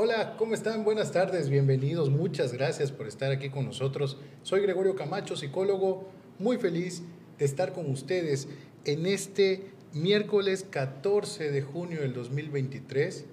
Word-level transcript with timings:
Hola, 0.00 0.36
¿cómo 0.38 0.54
están? 0.54 0.84
Buenas 0.84 1.10
tardes, 1.10 1.50
bienvenidos. 1.50 2.08
Muchas 2.08 2.52
gracias 2.52 2.92
por 2.92 3.08
estar 3.08 3.32
aquí 3.32 3.50
con 3.50 3.64
nosotros. 3.64 4.16
Soy 4.44 4.60
Gregorio 4.60 4.94
Camacho, 4.94 5.34
psicólogo, 5.34 6.08
muy 6.38 6.56
feliz 6.56 7.02
de 7.36 7.44
estar 7.44 7.72
con 7.72 7.90
ustedes 7.90 8.46
en 8.84 9.06
este 9.06 9.72
miércoles 9.92 10.64
14 10.70 11.50
de 11.50 11.62
junio 11.62 12.02
del 12.02 12.12
2023. 12.12 13.24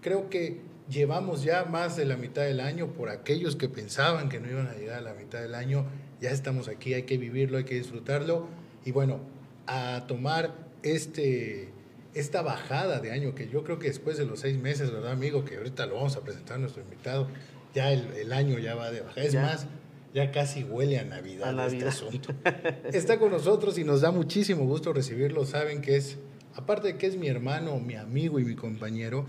Creo 0.00 0.28
que 0.28 0.62
llevamos 0.88 1.44
ya 1.44 1.66
más 1.66 1.96
de 1.96 2.04
la 2.04 2.16
mitad 2.16 2.42
del 2.42 2.58
año 2.58 2.88
por 2.94 3.08
aquellos 3.08 3.54
que 3.54 3.68
pensaban 3.68 4.28
que 4.28 4.40
no 4.40 4.50
iban 4.50 4.66
a 4.66 4.74
llegar 4.74 4.98
a 4.98 5.02
la 5.02 5.14
mitad 5.14 5.40
del 5.40 5.54
año. 5.54 5.86
Ya 6.20 6.30
estamos 6.30 6.66
aquí, 6.66 6.94
hay 6.94 7.04
que 7.04 7.16
vivirlo, 7.16 7.58
hay 7.58 7.64
que 7.64 7.76
disfrutarlo. 7.76 8.48
Y 8.84 8.90
bueno, 8.90 9.20
a 9.68 10.02
tomar 10.08 10.52
este, 10.82 11.68
esta 12.14 12.42
bajada 12.42 13.00
de 13.00 13.12
año 13.12 13.34
que 13.34 13.48
yo 13.48 13.64
creo 13.64 13.78
que 13.78 13.88
después 13.88 14.16
de 14.18 14.26
los 14.26 14.40
seis 14.40 14.58
meses, 14.58 14.90
¿verdad, 14.90 15.12
amigo? 15.12 15.44
Que 15.44 15.56
ahorita 15.56 15.86
lo 15.86 15.96
vamos 15.96 16.16
a 16.16 16.20
presentar 16.20 16.56
a 16.56 16.60
nuestro 16.60 16.82
invitado, 16.82 17.28
ya 17.74 17.92
el, 17.92 18.06
el 18.14 18.32
año 18.32 18.58
ya 18.58 18.74
va 18.74 18.90
de 18.90 19.00
bajada. 19.00 19.26
Es 19.26 19.34
más, 19.34 19.66
ya 20.14 20.30
casi 20.30 20.62
huele 20.64 20.98
a 20.98 21.04
Navidad, 21.04 21.72
este 21.72 21.88
asunto. 21.88 22.34
Está 22.92 23.18
con 23.18 23.30
nosotros 23.30 23.78
y 23.78 23.84
nos 23.84 24.02
da 24.02 24.10
muchísimo 24.10 24.64
gusto 24.66 24.92
recibirlo. 24.92 25.46
Saben 25.46 25.80
que 25.80 25.96
es, 25.96 26.18
aparte 26.54 26.88
de 26.88 26.98
que 26.98 27.06
es 27.06 27.16
mi 27.16 27.28
hermano, 27.28 27.78
mi 27.78 27.94
amigo 27.94 28.38
y 28.38 28.44
mi 28.44 28.54
compañero, 28.54 29.26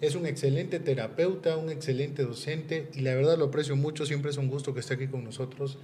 es 0.00 0.14
un 0.14 0.26
excelente 0.26 0.78
terapeuta, 0.78 1.56
un 1.56 1.70
excelente 1.70 2.22
docente 2.22 2.88
y 2.94 3.00
la 3.00 3.14
verdad 3.14 3.36
lo 3.36 3.46
aprecio 3.46 3.76
mucho. 3.76 4.06
Siempre 4.06 4.30
es 4.30 4.38
un 4.38 4.48
gusto 4.48 4.72
que 4.72 4.80
esté 4.80 4.94
aquí 4.94 5.06
con 5.06 5.22
nosotros. 5.22 5.78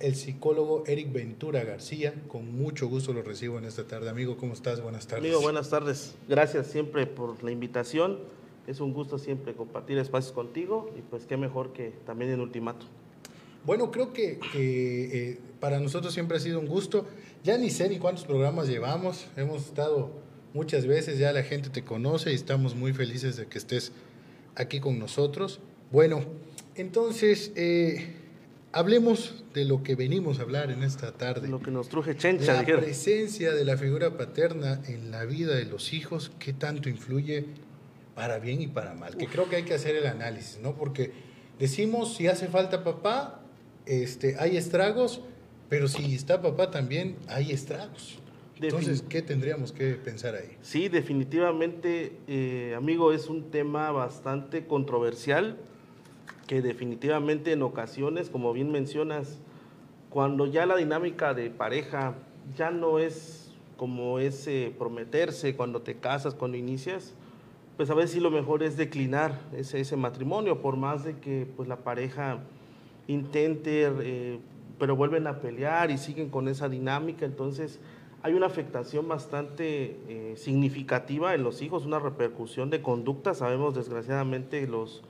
El 0.00 0.16
psicólogo 0.16 0.82
Eric 0.86 1.12
Ventura 1.12 1.62
García, 1.62 2.14
con 2.28 2.52
mucho 2.56 2.88
gusto 2.88 3.12
lo 3.12 3.22
recibo 3.22 3.58
en 3.58 3.64
esta 3.64 3.84
tarde. 3.84 4.10
Amigo, 4.10 4.36
¿cómo 4.36 4.52
estás? 4.52 4.80
Buenas 4.80 5.06
tardes. 5.06 5.24
Amigo, 5.24 5.40
buenas 5.40 5.70
tardes. 5.70 6.14
Gracias 6.28 6.66
siempre 6.66 7.06
por 7.06 7.42
la 7.44 7.52
invitación. 7.52 8.18
Es 8.66 8.80
un 8.80 8.92
gusto 8.92 9.18
siempre 9.18 9.54
compartir 9.54 9.98
espacios 9.98 10.32
contigo 10.32 10.90
y 10.98 11.02
pues 11.02 11.26
qué 11.26 11.36
mejor 11.36 11.72
que 11.72 11.92
también 12.06 12.32
en 12.32 12.40
Ultimato. 12.40 12.86
Bueno, 13.64 13.90
creo 13.90 14.12
que 14.12 14.40
eh, 14.54 15.38
para 15.60 15.78
nosotros 15.80 16.12
siempre 16.12 16.36
ha 16.36 16.40
sido 16.40 16.58
un 16.58 16.66
gusto. 16.66 17.06
Ya 17.44 17.56
ni 17.56 17.70
sé 17.70 17.88
ni 17.88 17.98
cuántos 17.98 18.24
programas 18.24 18.68
llevamos. 18.68 19.26
Hemos 19.36 19.66
estado 19.66 20.10
muchas 20.54 20.86
veces, 20.86 21.18
ya 21.18 21.32
la 21.32 21.42
gente 21.42 21.70
te 21.70 21.84
conoce 21.84 22.32
y 22.32 22.34
estamos 22.34 22.74
muy 22.74 22.92
felices 22.92 23.36
de 23.36 23.46
que 23.46 23.58
estés 23.58 23.92
aquí 24.54 24.80
con 24.80 24.98
nosotros. 24.98 25.60
Bueno, 25.92 26.24
entonces, 26.74 27.52
eh, 27.54 28.23
hablemos 28.74 29.44
de 29.54 29.64
lo 29.64 29.82
que 29.82 29.94
venimos 29.94 30.40
a 30.40 30.42
hablar 30.42 30.70
en 30.70 30.82
esta 30.82 31.12
tarde. 31.12 31.48
Lo 31.48 31.60
que 31.60 31.70
nos 31.70 31.88
truje 31.88 32.16
chencha. 32.16 32.54
La 32.54 32.64
presencia 32.64 33.54
de 33.54 33.64
la 33.64 33.76
figura 33.76 34.16
paterna 34.16 34.82
en 34.88 35.10
la 35.10 35.24
vida 35.24 35.54
de 35.54 35.64
los 35.64 35.92
hijos, 35.92 36.32
¿qué 36.38 36.52
tanto 36.52 36.88
influye 36.88 37.46
para 38.14 38.38
bien 38.38 38.60
y 38.60 38.66
para 38.66 38.94
mal? 38.94 39.16
Que 39.16 39.26
creo 39.26 39.48
que 39.48 39.56
hay 39.56 39.62
que 39.62 39.74
hacer 39.74 39.94
el 39.94 40.06
análisis, 40.06 40.58
¿no? 40.60 40.74
Porque 40.74 41.12
decimos, 41.58 42.16
si 42.16 42.26
hace 42.26 42.48
falta 42.48 42.82
papá, 42.82 43.40
este, 43.86 44.36
hay 44.38 44.56
estragos, 44.56 45.22
pero 45.68 45.86
si 45.86 46.14
está 46.14 46.42
papá 46.42 46.70
también 46.70 47.16
hay 47.28 47.52
estragos. 47.52 48.18
Entonces, 48.60 49.02
¿qué 49.08 49.22
tendríamos 49.22 49.72
que 49.72 49.94
pensar 49.94 50.34
ahí? 50.34 50.56
Sí, 50.62 50.88
definitivamente, 50.88 52.12
eh, 52.26 52.74
amigo, 52.76 53.12
es 53.12 53.28
un 53.28 53.50
tema 53.50 53.90
bastante 53.90 54.66
controversial 54.66 55.58
que 56.46 56.62
definitivamente 56.62 57.52
en 57.52 57.62
ocasiones, 57.62 58.30
como 58.30 58.52
bien 58.52 58.70
mencionas, 58.70 59.38
cuando 60.10 60.46
ya 60.46 60.66
la 60.66 60.76
dinámica 60.76 61.34
de 61.34 61.50
pareja 61.50 62.14
ya 62.56 62.70
no 62.70 62.98
es 62.98 63.52
como 63.76 64.18
ese 64.18 64.72
prometerse 64.78 65.56
cuando 65.56 65.82
te 65.82 65.96
casas, 65.96 66.34
cuando 66.34 66.56
inicias, 66.56 67.14
pues 67.76 67.90
a 67.90 67.94
veces 67.94 68.22
lo 68.22 68.30
mejor 68.30 68.62
es 68.62 68.76
declinar 68.76 69.40
ese, 69.56 69.80
ese 69.80 69.96
matrimonio, 69.96 70.60
por 70.60 70.76
más 70.76 71.04
de 71.04 71.18
que 71.18 71.46
pues 71.56 71.68
la 71.68 71.78
pareja 71.78 72.38
intente, 73.08 73.90
eh, 74.00 74.38
pero 74.78 74.96
vuelven 74.96 75.26
a 75.26 75.40
pelear 75.40 75.90
y 75.90 75.98
siguen 75.98 76.30
con 76.30 76.48
esa 76.48 76.68
dinámica. 76.68 77.24
Entonces, 77.26 77.80
hay 78.22 78.34
una 78.34 78.46
afectación 78.46 79.08
bastante 79.08 79.98
eh, 80.08 80.34
significativa 80.36 81.34
en 81.34 81.42
los 81.42 81.62
hijos, 81.62 81.84
una 81.84 81.98
repercusión 81.98 82.70
de 82.70 82.80
conducta. 82.80 83.34
Sabemos, 83.34 83.74
desgraciadamente, 83.74 84.66
los 84.66 85.02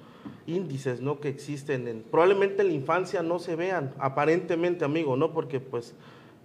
índices 0.46 1.00
¿no? 1.00 1.20
que 1.20 1.28
existen. 1.28 1.88
En, 1.88 2.02
probablemente 2.02 2.62
en 2.62 2.68
la 2.68 2.74
infancia 2.74 3.22
no 3.22 3.38
se 3.38 3.56
vean, 3.56 3.94
aparentemente, 3.98 4.84
amigo, 4.84 5.16
¿no? 5.16 5.32
Porque, 5.32 5.60
pues, 5.60 5.94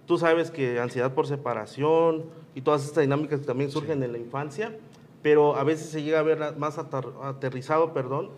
tú 0.06 0.18
sabes 0.18 0.50
que 0.50 0.80
ansiedad 0.80 1.14
por 1.14 1.26
separación 1.26 2.24
y 2.54 2.62
todas 2.62 2.84
estas 2.84 3.02
dinámicas 3.02 3.40
que 3.40 3.46
también 3.46 3.70
surgen 3.70 4.02
en 4.02 4.12
la 4.12 4.18
infancia, 4.18 4.76
pero 5.22 5.56
a 5.56 5.64
veces 5.64 5.90
se 5.90 6.02
llega 6.02 6.18
a 6.20 6.22
ver 6.22 6.56
más 6.56 6.78
aterrizado, 6.78 7.92
perdón, 7.92 8.30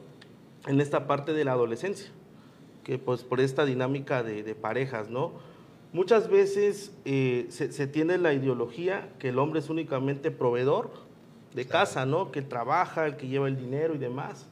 en 0.66 0.80
esta 0.80 1.06
parte 1.06 1.32
de 1.32 1.44
la 1.44 1.53
adolescencia 1.53 2.12
que 2.82 2.98
pues 2.98 3.22
por 3.22 3.41
esta 3.41 3.64
dinámica 3.64 4.22
de, 4.22 4.54
parejas, 4.54 5.09
¿no? 5.09 5.32
Muchas 5.92 6.28
veces 6.28 6.92
eh, 7.04 7.47
se, 7.50 7.86
tiene 7.86 8.16
la 8.19 8.32
ideología 8.32 9.10
que 9.19 9.28
el 9.28 9.38
hombre 9.38 9.60
es 9.60 9.69
únicamente 9.69 10.30
proveedor 10.30 10.91
de 11.54 11.66
casa, 11.66 12.06
¿no? 12.06 12.32
Que 12.32 12.41
trabaja, 12.41 13.06
el 13.06 13.16
que 13.16 13.28
lleva 13.28 13.47
el 13.48 13.56
dinero 13.56 13.94
y 13.94 13.98
demás. 13.98 14.48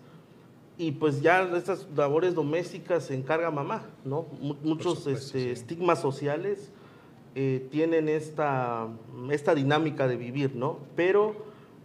Y 0.80 0.92
pues 0.92 1.20
ya 1.20 1.42
estas 1.58 1.86
labores 1.94 2.34
domésticas 2.34 3.04
se 3.04 3.14
encarga 3.14 3.50
mamá, 3.50 3.82
¿no? 4.02 4.24
Muchos 4.64 5.06
este, 5.06 5.52
estigmas 5.52 6.00
sociales 6.00 6.72
eh, 7.34 7.68
tienen 7.70 8.08
esta, 8.08 8.88
esta 9.30 9.54
dinámica 9.54 10.08
de 10.08 10.16
vivir, 10.16 10.56
¿no? 10.56 10.78
Pero 10.96 11.34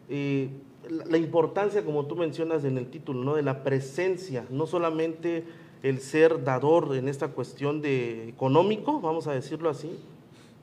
eh, 0.08 0.48
la, 0.90 1.04
la 1.08 1.18
importancia, 1.18 1.84
como 1.84 2.06
tú 2.06 2.16
mencionas 2.16 2.64
en 2.64 2.78
el 2.78 2.88
título, 2.88 3.22
¿no? 3.26 3.36
De 3.36 3.44
la 3.44 3.64
presencia, 3.64 4.46
no 4.50 4.66
solamente 4.66 5.44
el 5.84 6.00
ser 6.00 6.46
dador 6.46 6.96
en 6.96 7.10
esta 7.10 7.28
cuestión 7.28 7.82
de 7.82 8.30
económico, 8.30 9.02
vamos 9.02 9.28
a 9.28 9.34
decirlo 9.34 9.70
así, 9.70 10.00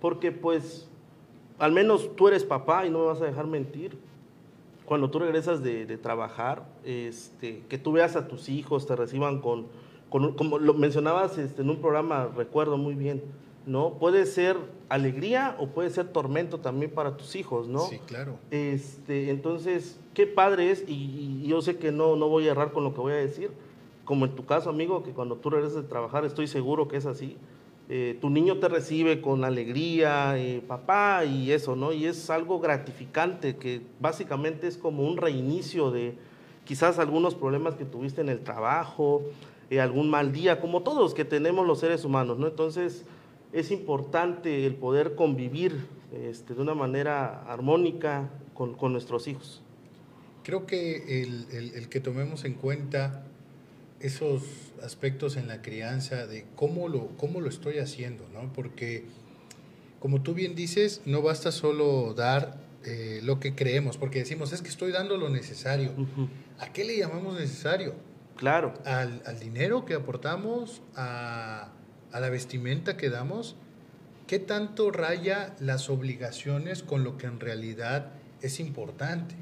porque 0.01 0.33
pues 0.33 0.89
al 1.59 1.73
menos 1.73 2.17
tú 2.17 2.29
eres 2.29 2.45
papá 2.45 2.87
y 2.87 2.91
no 2.91 3.01
me 3.01 3.05
vas 3.05 3.21
a 3.21 3.27
dejar 3.27 3.47
mentir. 3.47 3.99
Cuando 4.93 5.09
tú 5.09 5.21
regresas 5.21 5.63
de, 5.63 5.87
trabajar, 5.97 6.69
este, 6.85 7.63
que 7.71 7.79
tú 7.79 7.93
veas 7.93 8.15
a 8.15 8.29
tus 8.29 8.51
hijos, 8.51 8.87
te 8.87 8.95
reciban 8.95 9.41
con, 9.41 9.69
como 10.11 10.59
lo 10.59 10.75
mencionabas 10.75 11.39
este, 11.39 11.63
en 11.63 11.71
un 11.71 11.79
programa, 11.79 12.29
recuerdo 12.37 12.77
muy 12.77 12.95
bien, 12.95 13.23
¿no? 13.65 13.95
Puede 13.95 14.27
ser 14.27 14.59
alegría 14.91 15.57
o 15.59 15.69
puede 15.69 15.89
ser 15.89 16.09
tormento 16.09 16.61
también 16.61 16.91
para 16.91 17.17
tus 17.17 17.37
hijos, 17.37 17.69
¿no? 17.69 17.87
Sí, 17.87 18.01
claro. 18.05 18.35
Este, 18.51 19.31
entonces, 19.31 19.99
qué 20.13 20.27
padre 20.27 20.71
es, 20.71 20.85
y, 20.87 21.41
y 21.43 21.49
yo 21.49 21.63
sé 21.63 21.79
que 21.79 21.91
no, 21.91 22.15
no 22.17 22.29
voy 22.29 22.47
a 22.49 22.51
errar 22.51 22.73
con 22.73 22.85
lo 22.85 22.93
que 22.93 23.01
voy 23.01 23.15
a 23.15 23.17
decir, 23.17 23.51
como 24.05 24.27
en 24.27 24.33
tu 24.33 24.45
caso, 24.45 24.69
amigo, 24.69 25.03
que 25.03 25.13
cuando 25.13 25.37
tú 25.37 25.49
regresas 25.49 25.85
de 25.85 25.89
trabajar, 25.89 26.27
estoy 26.27 26.49
seguro 26.49 26.87
que 26.87 26.99
es 26.99 27.07
así, 27.07 27.39
eh, 27.95 28.17
tu 28.23 28.31
niño 28.31 28.57
te 28.57 28.69
recibe 28.69 29.21
con 29.21 29.45
alegría, 29.45 30.39
eh, 30.39 30.63
papá, 30.67 31.27
y 31.27 31.53
eso, 31.53 31.77
¿no? 31.77 31.93
Y 31.93 32.07
es 32.07 32.31
algo 32.31 32.59
gratificante, 32.59 33.57
que 33.57 33.83
básicamente 34.01 34.67
es 34.67 34.79
como 34.79 35.03
un 35.07 35.19
reinicio 35.19 35.91
de 35.91 36.15
quizás 36.65 36.99
algunos 36.99 37.35
problemas 37.35 37.75
que 37.75 37.85
tuviste 37.85 38.23
en 38.23 38.31
el 38.31 38.41
trabajo, 38.41 39.21
eh, 39.69 39.79
algún 39.79 40.09
mal 40.09 40.33
día, 40.33 40.59
como 40.59 40.81
todos 40.81 41.13
que 41.13 41.27
tenemos 41.27 41.67
los 41.67 41.81
seres 41.81 42.07
humanos, 42.07 42.39
¿no? 42.39 42.47
Entonces, 42.47 43.05
es 43.53 43.71
importante 43.71 44.65
el 44.65 44.75
poder 44.75 45.15
convivir 45.15 45.87
este, 46.15 46.55
de 46.55 46.63
una 46.63 46.75
manera 46.75 47.43
armónica 47.43 48.31
con, 48.55 48.75
nuestros 48.91 49.29
hijos. 49.29 49.61
Creo 50.45 50.65
que 50.65 51.21
el 51.21 51.89
que 51.91 52.01
tomemos 52.01 52.47
en 52.47 52.55
cuenta 52.55 53.27
esos 54.03 54.43
aspectos 54.83 55.37
en 55.37 55.49
la 55.49 55.63
crianza 55.63 56.27
de 56.27 56.45
cómo 56.57 56.89
lo, 56.89 57.09
cómo 57.17 57.41
lo 57.41 57.49
estoy 57.49 57.79
haciendo, 57.79 58.29
¿no? 58.33 58.53
Porque, 58.53 59.05
como 60.01 60.23
tú 60.23 60.35
bien 60.35 60.55
dices, 60.55 61.03
no 61.07 61.23
basta 61.23 61.53
solo 61.53 62.13
dar 62.15 62.59
eh, 62.85 63.21
lo 63.23 63.39
que 63.39 63.55
creemos, 63.55 63.97
porque 63.97 64.19
decimos, 64.19 64.53
es 64.53 64.61
que 64.61 64.69
estoy 64.69 64.91
dando 64.91 65.17
lo 65.17 65.29
necesario. 65.29 65.93
¿A 66.59 66.73
qué 66.73 66.85
le 66.85 66.99
llamamos 66.99 67.39
necesario? 67.39 67.95
Claro. 68.37 68.75
Al, 68.85 69.23
al 69.25 69.39
dinero 69.39 69.85
que 69.85 69.95
aportamos, 69.95 70.83
a, 70.97 71.71
a 72.11 72.21
la 72.21 72.29
vestimenta 72.29 72.97
que 72.97 73.09
damos. 73.09 73.57
¿Qué 74.27 74.39
tanto 74.39 74.91
raya 74.91 75.55
las 75.61 75.91
obligaciones 75.91 76.83
con 76.83 77.05
lo 77.05 77.17
que 77.19 77.27
en 77.27 77.39
realidad 77.39 78.13
es 78.41 78.61
importante? 78.61 79.35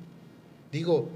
Digo, 0.73 1.11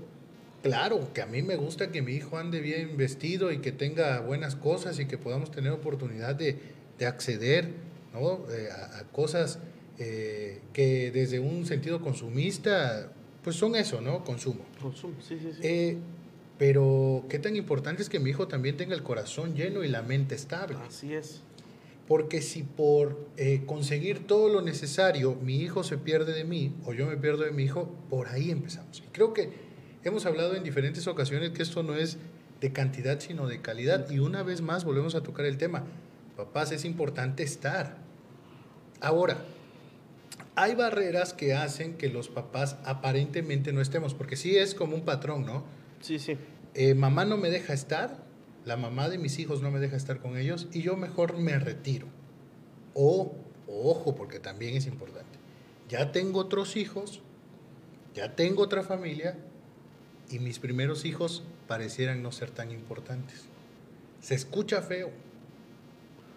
Claro, 0.65 1.13
que 1.13 1.21
a 1.21 1.27
mí 1.27 1.43
me 1.43 1.57
gusta 1.57 1.93
que 1.93 2.01
mi 2.01 2.13
hijo 2.13 2.39
ande 2.39 2.61
bien 2.61 2.97
vestido 2.97 3.53
y 3.53 3.59
que 3.59 3.71
tenga 3.71 4.21
buenas 4.21 4.57
cosas 4.57 4.99
y 4.99 5.05
que 5.05 5.19
podamos 5.19 5.51
tener 5.51 5.71
oportunidad 5.71 6.35
de, 6.35 6.59
de 6.99 7.07
acceder 7.07 7.69
¿no? 8.15 8.51
Eh, 8.51 8.71
a, 8.71 9.01
a, 9.01 9.05
cosas 9.05 9.59
eh, 9.99 10.63
que 10.73 11.11
desde 11.11 11.39
un 11.39 11.67
sentido 11.67 12.01
consumista, 12.01 13.13
pues 13.43 13.57
son 13.57 13.77
eso, 13.77 14.01
¿no? 14.01 14.25
Consumo. 14.25 14.65
Consumo, 14.81 15.15
sí, 15.21 15.39
sí, 15.39 15.51
sí. 15.53 15.61
Eh, 15.63 15.99
pero 16.57 17.27
qué 17.29 17.39
tan 17.39 17.57
importante 17.57 18.03
es 18.03 18.09
que 18.09 18.19
mi 18.19 18.31
hijo 18.31 18.49
también 18.49 18.79
tenga 18.79 18.95
el 18.95 19.03
corazón 19.03 19.55
lleno 19.55 19.85
y 19.85 19.89
la 19.89 20.01
mente 20.01 20.35
estable. 20.35 20.79
Así 20.87 21.13
es. 21.13 21.43
Porque 22.09 22.41
si 22.41 22.63
por 22.63 23.29
eh, 23.37 23.65
conseguir 23.67 24.27
todo 24.27 24.49
lo 24.49 24.63
necesario 24.63 25.35
mi 25.37 25.57
hijo 25.57 25.85
se 25.85 25.99
pierde 25.99 26.33
de 26.33 26.45
mí 26.45 26.75
o 26.87 26.95
yo 26.95 27.07
me 27.07 27.17
pierdo 27.19 27.45
de 27.45 27.51
mi 27.51 27.65
hijo, 27.65 27.95
por 28.09 28.29
ahí 28.29 28.51
empezamos. 28.51 29.03
Y 29.05 29.11
creo 29.11 29.35
que 29.35 29.51
hemos 30.05 30.27
hablado 30.27 30.55
en 30.55 30.65
diferentes 30.65 31.07
ocasiones 31.07 31.51
que 31.51 31.63
esto 31.63 31.83
no 31.83 31.95
es 31.95 32.19
de 32.61 32.73
cantidad, 32.73 33.21
sino 33.21 33.47
de 33.47 33.61
calidad. 33.61 34.11
Y 34.11 34.19
una 34.19 34.43
vez 34.43 34.61
más 34.61 34.85
volvemos 34.85 35.15
a 35.15 35.23
tocar 35.23 35.47
el 35.47 35.59
tema. 35.59 35.85
Papás, 36.37 36.73
es 36.73 36.85
importante 36.85 37.43
estar. 37.43 37.97
Ahora, 39.01 39.39
hay 40.57 40.75
barreras 40.75 41.33
que 41.33 41.55
hacen 41.55 41.97
que 41.97 42.09
los 42.09 42.29
papás 42.29 42.77
aparentemente 42.85 43.73
no 43.73 43.81
estemos, 43.81 44.15
porque 44.15 44.37
sí 44.37 44.57
es 44.57 44.75
como 44.75 44.97
un 44.97 45.05
patrón, 45.05 45.45
¿no? 45.45 45.65
Sí, 46.01 46.19
sí. 46.19 46.37
Eh, 46.75 46.95
mamá 46.95 47.25
no 47.25 47.37
me 47.37 47.51
deja 47.51 47.73
estar, 47.73 48.25
la 48.65 48.77
mamá 48.77 49.09
de 49.09 49.19
mis 49.19 49.39
hijos 49.39 49.63
no 49.63 49.71
me 49.71 49.79
deja 49.79 49.97
estar 49.97 50.21
con 50.21 50.37
ellos 50.37 50.69
y 50.73 50.83
yo 50.83 50.97
mejor 50.97 51.37
me 51.37 51.59
retiro. 51.59 52.07
O, 52.95 53.35
ojo, 53.69 54.15
porque 54.15 54.39
también 54.41 54.77
es 54.77 54.87
importante, 54.87 55.39
ya 55.89 56.13
tengo 56.13 56.41
otros 56.41 56.77
hijos, 56.77 57.21
ya 58.15 58.35
tengo 58.37 58.63
otra 58.63 58.83
familia 58.83 59.37
y 60.31 60.39
mis 60.39 60.59
primeros 60.59 61.05
hijos 61.05 61.43
parecieran 61.67 62.23
no 62.23 62.33
ser 62.33 62.51
tan 62.51 62.71
importantes. 62.71 63.43
Se 64.21 64.35
escucha 64.35 64.83
feo, 64.83 65.11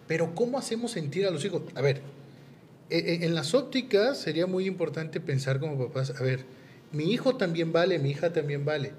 pero 0.07 0.35
¿cómo 0.35 0.57
hacemos 0.57 0.91
sentir 0.91 1.25
a 1.25 1.31
los 1.31 1.43
hijos? 1.45 1.61
A 1.75 1.81
ver, 1.81 2.01
e, 2.89 2.97
e, 2.97 3.25
en 3.25 3.35
las 3.35 3.53
ópticas 3.53 4.17
sería 4.17 4.47
muy 4.47 4.65
importante 4.65 5.19
pensar 5.19 5.59
como 5.59 5.77
papás, 5.77 6.13
a 6.19 6.23
ver, 6.23 6.45
mi 6.91 7.11
hijo 7.11 7.35
también 7.35 7.71
vale, 7.73 7.99
mi 7.99 8.11
hija 8.11 8.31
también 8.31 8.65
vale. 8.65 8.93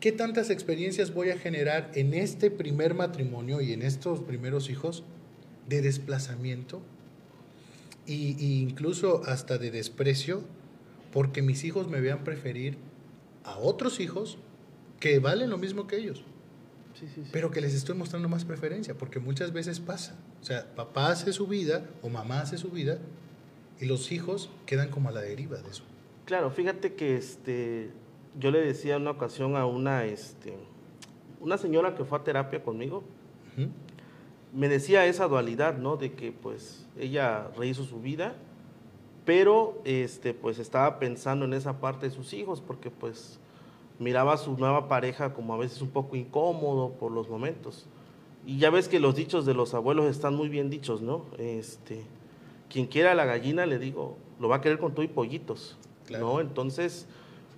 ¿Qué 0.00 0.12
tantas 0.12 0.50
experiencias 0.50 1.14
voy 1.14 1.30
a 1.30 1.38
generar 1.38 1.90
en 1.94 2.14
este 2.14 2.50
primer 2.50 2.94
matrimonio 2.94 3.60
y 3.60 3.72
en 3.72 3.82
estos 3.82 4.20
primeros 4.20 4.68
hijos 4.68 5.04
de 5.68 5.80
desplazamiento 5.80 6.82
e, 8.06 8.12
incluso 8.12 9.22
hasta 9.26 9.58
de 9.58 9.70
desprecio 9.70 10.42
porque 11.12 11.42
mis 11.42 11.62
hijos 11.64 11.88
me 11.88 12.00
vean 12.00 12.24
preferir 12.24 12.78
a 13.44 13.58
otros 13.58 14.00
hijos 14.00 14.38
que 15.00 15.18
valen 15.18 15.50
lo 15.50 15.58
mismo 15.58 15.86
que 15.86 15.96
ellos? 15.96 16.24
Pero 17.32 17.50
que 17.50 17.60
les 17.60 17.74
estoy 17.74 17.96
mostrando 17.96 18.28
más 18.28 18.44
preferencia, 18.44 18.94
porque 18.94 19.18
muchas 19.18 19.52
veces 19.52 19.80
pasa. 19.80 20.16
O 20.40 20.44
sea, 20.44 20.74
papá 20.74 21.10
hace 21.10 21.32
su 21.32 21.46
vida 21.46 21.84
o 22.02 22.08
mamá 22.08 22.40
hace 22.40 22.58
su 22.58 22.70
vida 22.70 22.98
y 23.80 23.86
los 23.86 24.12
hijos 24.12 24.50
quedan 24.66 24.90
como 24.90 25.08
a 25.08 25.12
la 25.12 25.20
deriva 25.20 25.58
de 25.58 25.70
eso. 25.70 25.82
Claro, 26.24 26.50
fíjate 26.50 26.94
que 26.94 27.16
este, 27.16 27.90
yo 28.38 28.50
le 28.50 28.60
decía 28.60 28.96
en 28.96 29.02
una 29.02 29.10
ocasión 29.12 29.56
a 29.56 29.66
una, 29.66 30.04
este, 30.04 30.54
una 31.40 31.58
señora 31.58 31.94
que 31.96 32.04
fue 32.04 32.18
a 32.18 32.24
terapia 32.24 32.62
conmigo, 32.62 33.02
me 34.52 34.68
decía 34.68 35.06
esa 35.06 35.26
dualidad, 35.26 35.78
¿no? 35.78 35.96
De 35.96 36.12
que 36.12 36.30
pues 36.30 36.86
ella 36.98 37.48
rehizo 37.56 37.84
su 37.84 38.00
vida, 38.00 38.34
pero 39.24 39.80
este, 39.84 40.34
pues 40.34 40.58
estaba 40.58 40.98
pensando 40.98 41.44
en 41.44 41.54
esa 41.54 41.80
parte 41.80 42.08
de 42.08 42.14
sus 42.14 42.32
hijos, 42.32 42.60
porque 42.60 42.90
pues 42.90 43.38
miraba 43.98 44.34
a 44.34 44.38
su 44.38 44.56
nueva 44.56 44.88
pareja 44.88 45.32
como 45.32 45.54
a 45.54 45.58
veces 45.58 45.80
un 45.80 45.90
poco 45.90 46.16
incómodo 46.16 46.90
por 46.90 47.12
los 47.12 47.28
momentos. 47.28 47.86
Y 48.44 48.58
ya 48.58 48.70
ves 48.70 48.88
que 48.88 48.98
los 48.98 49.14
dichos 49.14 49.46
de 49.46 49.54
los 49.54 49.74
abuelos 49.74 50.06
están 50.06 50.34
muy 50.34 50.48
bien 50.48 50.68
dichos, 50.68 51.00
¿no? 51.00 51.26
Este, 51.38 52.02
quien 52.68 52.86
quiera 52.86 53.14
la 53.14 53.24
gallina, 53.24 53.66
le 53.66 53.78
digo, 53.78 54.16
lo 54.40 54.48
va 54.48 54.56
a 54.56 54.60
querer 54.60 54.78
con 54.78 54.92
todo 54.92 55.04
y 55.04 55.08
pollitos, 55.08 55.76
¿no? 56.10 56.40
Entonces, 56.40 57.06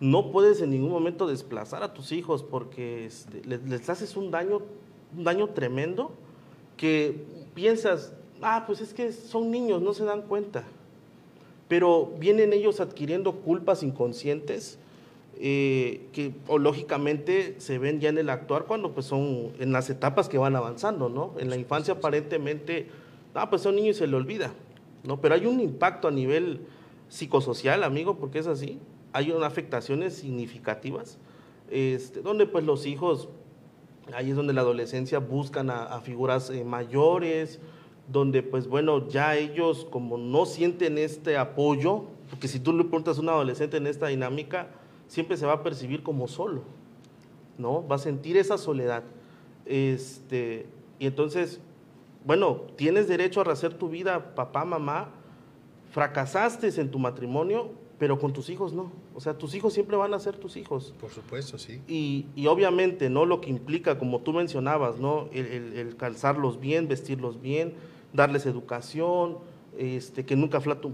no 0.01 0.31
puedes 0.31 0.61
en 0.61 0.71
ningún 0.71 0.91
momento 0.91 1.27
desplazar 1.27 1.83
a 1.83 1.95
tus 1.95 2.13
hijos 2.13 2.43
porque 2.43 3.07
este, 3.07 3.43
les, 3.45 3.89
haces 3.89 4.17
un 4.17 4.31
daño, 4.31 4.61
un 5.17 5.25
daño 5.25 5.49
tremendo 5.49 6.13
que 6.77 7.25
piensas, 7.55 8.13
ah, 8.43 8.65
pues 8.67 8.83
es 8.83 8.93
que 8.93 9.13
son 9.13 9.51
niños, 9.51 9.81
no 9.81 9.95
se 9.95 10.05
dan 10.05 10.23
cuenta. 10.23 10.65
Pero 11.69 12.13
vienen 12.19 12.53
ellos 12.53 12.81
adquiriendo 12.81 13.33
culpas 13.37 13.83
inconscientes 13.83 14.79
eh, 15.41 16.07
que 16.13 16.33
o, 16.47 16.59
lógicamente 16.59 17.57
se 17.59 17.79
ven 17.79 18.01
ya 18.01 18.09
en 18.09 18.19
el 18.19 18.31
actuar 18.31 18.67
cuando 18.67 18.93
pues 18.93 19.07
son 19.07 19.53
en 19.59 19.73
las 19.73 19.91
etapas 19.91 20.29
que 20.29 20.39
van 20.39 20.55
avanzando, 20.55 21.09
¿no? 21.09 21.35
En 21.39 21.51
la 21.51 21.57
infancia 21.57 21.95
aparentemente, 21.95 22.89
ah, 23.35 23.51
pues 23.51 23.63
son 23.63 23.75
niños 23.75 23.97
y 23.97 23.99
se 24.01 24.07
le 24.07 24.17
olvida, 24.17 24.53
¿no? 25.03 25.21
Pero 25.21 25.35
hay 25.35 25.47
un 25.47 25.59
impacto 25.59 26.07
a 26.07 26.13
nivel 26.13 26.61
psicosocial, 27.09 27.83
amigo, 27.83 28.17
porque 28.17 28.39
es 28.39 28.47
así. 28.47 28.79
Hay 29.13 29.33
unas 29.33 29.49
afectaciones 29.49 30.15
significativas, 30.15 31.19
este, 31.71 32.23
donde 32.23 32.47
pues 32.47 32.65
los 32.65 32.87
hijos, 32.87 33.29
ahí 34.15 34.31
es 34.31 34.37
donde 34.37 34.53
la 34.53 34.61
adolescencia 34.61 35.19
buscan 35.19 35.69
a, 35.71 36.01
figuras 36.01 36.51
eh, 36.51 36.65
mayores, 36.65 37.59
donde 38.09 38.43
pues 38.43 38.67
bueno, 38.67 39.09
ya 39.09 39.37
ellos 39.37 39.87
como 39.91 40.19
no 40.19 40.47
sienten 40.47 40.99
este 40.99 41.37
apoyo, 41.37 42.05
porque 42.31 42.49
si 42.49 42.61
tú 42.61 42.73
le 42.73 42.85
preguntas 42.85 43.19
a 43.19 43.21
un 43.21 43.29
adolescente 43.29 43.77
en 43.77 43.87
esta 43.87 44.09
dinámica, 44.09 44.69
siempre 45.09 45.37
se 45.37 45.47
va 45.47 45.55
a 45.55 45.63
percibir 45.63 46.03
como 46.03 46.29
solo, 46.29 46.63
¿no? 47.59 47.87
Va 47.87 47.97
a 47.97 47.99
sentir 47.99 48.37
esa 48.37 48.59
soledad. 48.59 49.05
Este, 49.67 50.67
y 50.99 51.07
entonces, 51.07 51.61
bueno, 52.25 52.63
tienes 52.77 53.09
derecho 53.09 53.41
a 53.41 53.45
rehacer 53.45 53.75
tu 53.75 53.89
vida, 53.89 54.35
papá, 54.35 54.65
mamá, 54.65 55.11
fracasaste 55.91 56.69
en 56.81 56.91
tu 56.91 56.99
matrimonio, 56.99 57.71
pero 57.99 58.19
con 58.19 58.33
tus 58.33 58.51
hijos 58.51 58.73
no. 58.73 58.91
O 59.15 59.21
sea, 59.21 59.39
tus 59.39 59.55
hijos 59.55 59.73
siempre 59.73 59.97
van 59.97 60.13
a 60.15 60.19
ser 60.19 60.37
tus 60.37 60.57
hijos. 60.57 60.93
Por 61.01 61.11
supuesto, 61.11 61.59
sí. 61.59 61.81
Y, 61.87 62.27
y 62.35 62.49
obviamente, 62.49 63.09
¿no? 63.09 63.25
Lo 63.25 63.41
que 63.41 63.51
implica, 63.51 63.99
como 63.99 64.21
tú 64.21 64.33
mencionabas, 64.33 64.99
¿no? 64.99 65.29
El, 65.33 65.95
calzarlos 65.97 66.59
bien, 66.59 66.89
vestirlos 66.89 67.41
bien, 67.41 67.75
darles 68.15 68.47
educación, 68.47 69.37
este, 69.77 70.25
que 70.25 70.37
nunca, 70.37 70.63
falta 70.63 70.89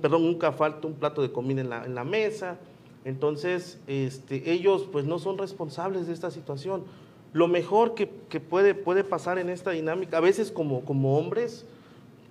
perdón, 0.00 0.24
nunca 0.24 0.52
falte 0.52 0.86
un 0.86 0.94
plato 0.94 1.20
de 1.20 1.30
comida 1.30 1.60
en 1.60 1.68
la, 1.68 1.84
en 1.84 1.94
la 1.94 2.04
mesa, 2.04 2.56
entonces, 3.04 3.78
este, 3.86 4.52
ellos 4.52 4.86
pues 4.90 5.04
no 5.04 5.18
son 5.18 5.38
responsables 5.38 6.06
de 6.06 6.12
esta 6.12 6.30
situación. 6.30 6.84
Lo 7.32 7.48
mejor 7.48 7.94
que, 7.94 8.06
puede, 8.06 8.74
puede, 8.74 9.04
pasar 9.04 9.38
en 9.38 9.48
esta 9.48 9.70
dinámica, 9.70 10.18
a 10.18 10.20
veces 10.20 10.50
como, 10.50 10.84
como 10.84 11.16
hombres, 11.16 11.64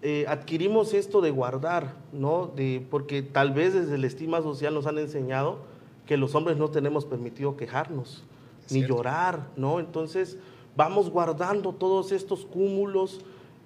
eh, 0.02 0.26
adquirimos 0.28 0.94
esto 0.94 1.22
de 1.22 1.32
guardar, 1.32 1.96
¿no? 2.14 2.52
De, 2.56 2.86
porque 2.90 3.22
tal 3.22 3.52
vez 3.52 3.74
desde 3.74 3.96
el 3.96 4.06
estima 4.06 4.42
social 4.42 4.74
nos 4.74 4.86
han 4.86 4.98
enseñado 4.98 5.60
que 6.06 6.18
los 6.18 6.36
hombres 6.36 6.58
no 6.58 6.70
tenemos 6.70 7.06
permitido 7.06 7.58
quejarnos, 7.58 8.24
ni 8.70 8.86
llorar, 8.86 9.48
¿no? 9.56 9.80
Entonces, 9.80 10.38
vamos 10.76 11.10
guardando 11.10 11.74
todos 11.74 12.12
estos 12.12 12.46
cúmulos 12.46 13.22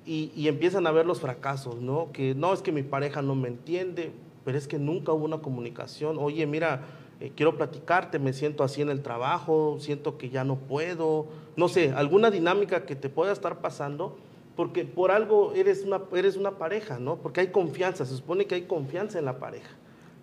y, 0.06 0.48
empiezan 0.48 0.86
a 0.88 0.92
ver 0.92 1.06
los 1.06 1.22
fracasos, 1.22 1.82
¿no? 1.82 2.12
Que 2.12 2.36
no 2.36 2.54
es 2.54 2.62
que 2.62 2.72
mi 2.72 2.84
pareja 2.84 3.22
no 3.22 3.36
me 3.36 3.48
entiende, 3.48 4.12
pero 4.44 4.58
es 4.58 4.68
que 4.68 4.78
nunca 4.78 5.14
hubo 5.14 5.26
una 5.26 5.40
comunicación. 5.40 6.18
Oye, 6.20 6.46
mira, 6.46 6.82
eh, 7.20 7.32
quiero 7.36 7.56
platicarte, 7.56 8.20
me 8.20 8.34
siento 8.34 8.64
así 8.64 8.82
en 8.82 8.90
el 8.90 9.02
trabajo, 9.02 9.78
siento 9.80 10.18
que 10.18 10.30
ya 10.30 10.44
no 10.44 10.58
puedo, 10.58 11.28
no 11.56 11.70
sé, 11.70 11.92
alguna 11.92 12.32
dinámica 12.32 12.86
que 12.86 12.96
te 12.96 13.10
pueda 13.10 13.32
estar 13.32 13.62
pasando, 13.62 14.18
porque 14.56 14.84
por 14.84 15.12
algo 15.12 15.54
eres 15.54 15.84
una, 15.84 16.02
eres 16.14 16.36
una 16.36 16.52
pareja, 16.52 17.00
¿no? 17.00 17.18
Porque 17.18 17.42
hay 17.42 17.48
confianza, 17.48 18.06
se 18.06 18.16
supone 18.16 18.46
que 18.46 18.56
hay 18.56 18.64
confianza 18.64 19.20
en 19.20 19.26
la 19.26 19.40
pareja, 19.40 19.72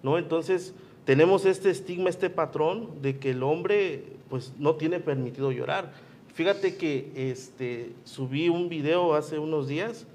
¿no? 0.02 0.18
Entonces, 0.18 0.74
tenemos 1.04 1.46
este 1.46 1.70
estigma, 1.70 2.10
este 2.10 2.30
patrón 2.30 3.02
de 3.02 3.18
que 3.18 3.30
el 3.30 3.42
hombre, 3.42 4.04
pues, 4.28 4.52
no 4.58 4.74
tiene 4.76 5.00
permitido 5.00 5.50
llorar. 5.50 5.92
Fíjate 6.40 6.74
que 6.78 7.12
este, 7.14 7.92
subí 8.04 8.48
un 8.48 8.70
video 8.70 9.12
hace 9.12 9.38
unos 9.38 9.68
días 9.68 10.06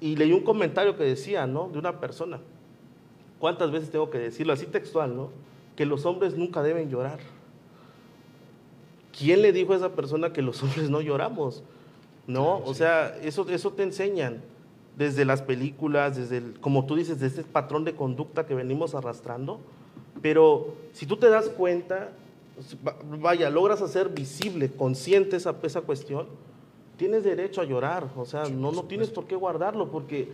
y 0.00 0.16
leí 0.16 0.32
un 0.32 0.40
comentario 0.40 0.96
que 0.96 1.04
decía, 1.04 1.46
¿no? 1.46 1.68
De 1.68 1.78
una 1.78 2.00
persona 2.00 2.40
¿Cuántas 3.38 3.70
veces 3.70 3.90
tengo 3.90 4.08
que 4.08 4.16
decirlo 4.16 4.54
así 4.54 4.64
textual, 4.64 5.14
no? 5.14 5.28
Que 5.76 5.84
los 5.84 6.06
hombres 6.06 6.38
nunca 6.38 6.62
deben 6.62 6.88
llorar. 6.88 7.18
¿Quién 9.12 9.42
le 9.42 9.52
dijo 9.52 9.74
a 9.74 9.76
esa 9.76 9.90
persona 9.90 10.32
que 10.32 10.40
los 10.40 10.62
hombres 10.62 10.88
no 10.88 11.02
lloramos? 11.02 11.62
No, 12.26 12.62
o 12.64 12.72
sea, 12.72 13.14
eso, 13.22 13.46
eso 13.50 13.74
te 13.74 13.82
enseñan 13.82 14.40
desde 14.96 15.26
las 15.26 15.42
películas, 15.42 16.16
desde, 16.16 16.38
el, 16.38 16.60
como 16.60 16.86
tú 16.86 16.96
dices, 16.96 17.20
desde 17.20 17.42
este 17.42 17.52
patrón 17.52 17.84
de 17.84 17.94
conducta 17.94 18.46
que 18.46 18.54
venimos 18.54 18.94
arrastrando. 18.94 19.60
Pero 20.22 20.76
si 20.94 21.04
tú 21.04 21.18
te 21.18 21.28
das 21.28 21.50
cuenta, 21.50 22.12
vaya, 23.20 23.50
logras 23.50 23.82
hacer 23.82 24.10
visible, 24.10 24.70
consciente 24.70 25.36
esa, 25.36 25.56
esa 25.62 25.82
cuestión, 25.82 26.26
tienes 26.96 27.24
derecho 27.24 27.60
a 27.60 27.64
llorar. 27.64 28.08
O 28.16 28.24
sea, 28.24 28.48
no, 28.48 28.72
no 28.72 28.84
tienes 28.84 29.10
por 29.10 29.26
qué 29.26 29.36
guardarlo, 29.36 29.90
porque 29.90 30.30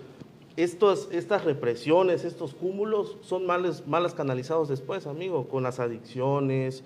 estos, 0.57 1.09
estas 1.13 1.45
represiones, 1.45 2.25
estos 2.25 2.55
cúmulos 2.55 3.17
son 3.23 3.47
males, 3.47 3.87
malas 3.87 4.15
canalizados 4.15 4.69
después, 4.69 5.07
amigo, 5.07 5.49
con 5.49 5.63
las 5.63 5.81
adicciones, 5.81 6.85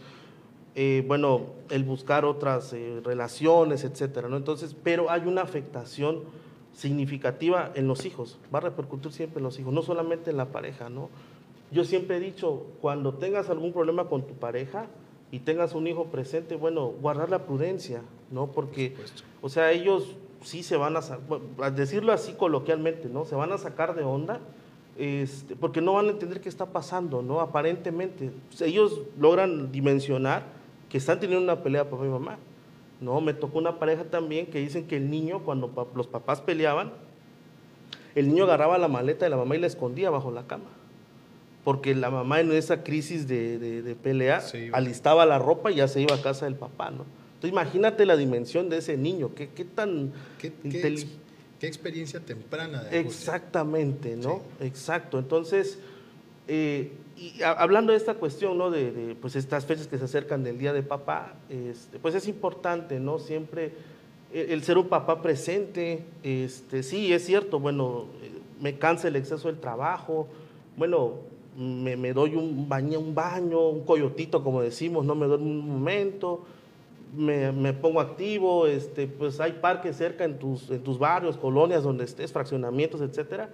eh, 0.74 1.04
bueno, 1.06 1.46
el 1.70 1.84
buscar 1.84 2.24
otras 2.24 2.72
eh, 2.72 3.00
relaciones, 3.02 3.84
etcétera, 3.84 4.28
¿no? 4.28 4.36
Entonces, 4.36 4.76
pero 4.82 5.10
hay 5.10 5.22
una 5.22 5.42
afectación 5.42 6.20
significativa 6.74 7.72
en 7.74 7.88
los 7.88 8.04
hijos, 8.04 8.38
va 8.54 8.58
a 8.58 8.62
repercutir 8.62 9.10
siempre 9.10 9.38
en 9.38 9.44
los 9.44 9.58
hijos, 9.58 9.72
no 9.72 9.82
solamente 9.82 10.30
en 10.30 10.36
la 10.36 10.52
pareja, 10.52 10.90
¿no? 10.90 11.08
Yo 11.72 11.84
siempre 11.84 12.18
he 12.18 12.20
dicho, 12.20 12.66
cuando 12.80 13.14
tengas 13.14 13.50
algún 13.50 13.72
problema 13.72 14.08
con 14.08 14.26
tu 14.26 14.34
pareja 14.34 14.86
y 15.30 15.40
tengas 15.40 15.74
un 15.74 15.86
hijo 15.86 16.06
presente, 16.06 16.56
bueno, 16.56 16.86
guardar 16.86 17.30
la 17.30 17.46
prudencia, 17.46 18.02
¿no? 18.30 18.46
Porque, 18.48 18.94
o 19.42 19.48
sea, 19.48 19.72
ellos 19.72 20.16
sí 20.42 20.62
se 20.62 20.76
van 20.76 20.96
a, 20.96 21.00
a 21.60 21.70
decirlo 21.70 22.12
así 22.12 22.32
coloquialmente, 22.34 23.08
¿no? 23.08 23.24
Se 23.24 23.34
van 23.34 23.52
a 23.52 23.58
sacar 23.58 23.94
de 23.94 24.04
onda 24.04 24.40
este, 24.98 25.56
porque 25.56 25.82
no 25.82 25.92
van 25.92 26.06
a 26.06 26.10
entender 26.10 26.40
qué 26.40 26.48
está 26.48 26.66
pasando, 26.66 27.22
¿no? 27.22 27.40
Aparentemente. 27.40 28.30
Pues, 28.48 28.62
ellos 28.62 29.02
logran 29.18 29.70
dimensionar 29.70 30.44
que 30.88 30.98
están 30.98 31.20
teniendo 31.20 31.44
una 31.44 31.62
pelea 31.62 31.88
papá 31.90 32.06
y 32.06 32.08
mamá. 32.08 32.38
No, 33.00 33.20
me 33.20 33.34
tocó 33.34 33.58
una 33.58 33.78
pareja 33.78 34.04
también 34.04 34.46
que 34.46 34.58
dicen 34.58 34.86
que 34.86 34.96
el 34.96 35.10
niño, 35.10 35.40
cuando 35.44 35.88
los 35.94 36.06
papás 36.06 36.40
peleaban, 36.40 36.92
el 38.14 38.28
niño 38.28 38.44
agarraba 38.44 38.78
la 38.78 38.88
maleta 38.88 39.26
de 39.26 39.30
la 39.30 39.36
mamá 39.36 39.54
y 39.56 39.58
la 39.58 39.66
escondía 39.66 40.08
bajo 40.08 40.30
la 40.30 40.46
cama. 40.46 40.64
Porque 41.66 41.96
la 41.96 42.10
mamá 42.10 42.38
en 42.38 42.52
esa 42.52 42.84
crisis 42.84 43.26
de, 43.26 43.96
pelea 44.00 44.40
alistaba 44.72 45.26
la 45.26 45.40
ropa 45.40 45.72
y 45.72 45.74
ya 45.74 45.88
se 45.88 46.00
iba 46.00 46.14
a 46.14 46.22
casa 46.22 46.44
del 46.44 46.54
papá, 46.54 46.92
¿no? 46.92 47.04
Entonces 47.34 47.50
imagínate 47.50 48.06
la 48.06 48.16
dimensión 48.16 48.68
de 48.68 48.78
ese 48.78 48.96
niño, 48.96 49.34
qué, 49.34 49.48
qué 49.48 49.64
tan... 49.64 50.12
¿Qué, 50.38 50.52
qué, 50.62 51.66
experiencia 51.66 52.20
temprana 52.20 52.84
de 52.84 53.00
Exactamente, 53.00 54.14
¿no? 54.14 54.42
Exacto. 54.60 55.18
Entonces, 55.18 55.80
eh, 56.46 56.92
y 57.16 57.42
hablando 57.42 57.90
de 57.90 57.98
esta 57.98 58.14
cuestión, 58.14 58.58
¿no? 58.58 58.70
De, 58.70 59.16
pues 59.20 59.34
estas 59.34 59.66
fechas 59.66 59.88
que 59.88 59.98
se 59.98 60.04
acercan 60.04 60.44
del 60.44 60.58
Día 60.58 60.72
de 60.72 60.84
Papá, 60.84 61.34
este, 61.50 61.98
pues 61.98 62.14
es 62.14 62.28
importante, 62.28 63.00
¿no? 63.00 63.18
Siempre 63.18 63.72
el, 64.32 64.62
ser 64.62 64.78
un 64.78 64.86
papá 64.86 65.20
presente, 65.20 66.04
este, 66.22 66.84
sí, 66.84 67.12
es 67.12 67.26
cierto, 67.26 67.58
bueno, 67.58 68.04
me 68.60 68.78
cansa 68.78 69.08
el 69.08 69.16
exceso 69.16 69.48
del 69.48 69.58
trabajo, 69.58 70.28
bueno, 70.76 71.14
me, 71.56 71.96
me 71.96 72.12
doy 72.12 72.34
un 72.34 72.68
baño, 72.68 72.98
un 73.00 73.14
baño, 73.14 73.68
un 73.68 73.84
coyotito, 73.84 74.42
como 74.42 74.62
decimos, 74.62 75.04
¿no? 75.04 75.14
Me 75.14 75.26
doy 75.26 75.40
un 75.40 75.68
momento, 75.68 76.44
me, 77.16 77.52
me, 77.52 77.72
pongo 77.72 78.00
activo, 78.00 78.66
este, 78.66 79.06
pues 79.06 79.40
hay 79.40 79.52
parques 79.52 79.96
cerca 79.96 80.24
en 80.24 80.38
tus, 80.38 80.70
en 80.70 80.82
tus 80.82 80.98
barrios, 80.98 81.36
colonias 81.36 81.82
donde 81.82 82.04
estés, 82.04 82.32
fraccionamientos, 82.32 83.00
etcétera 83.00 83.48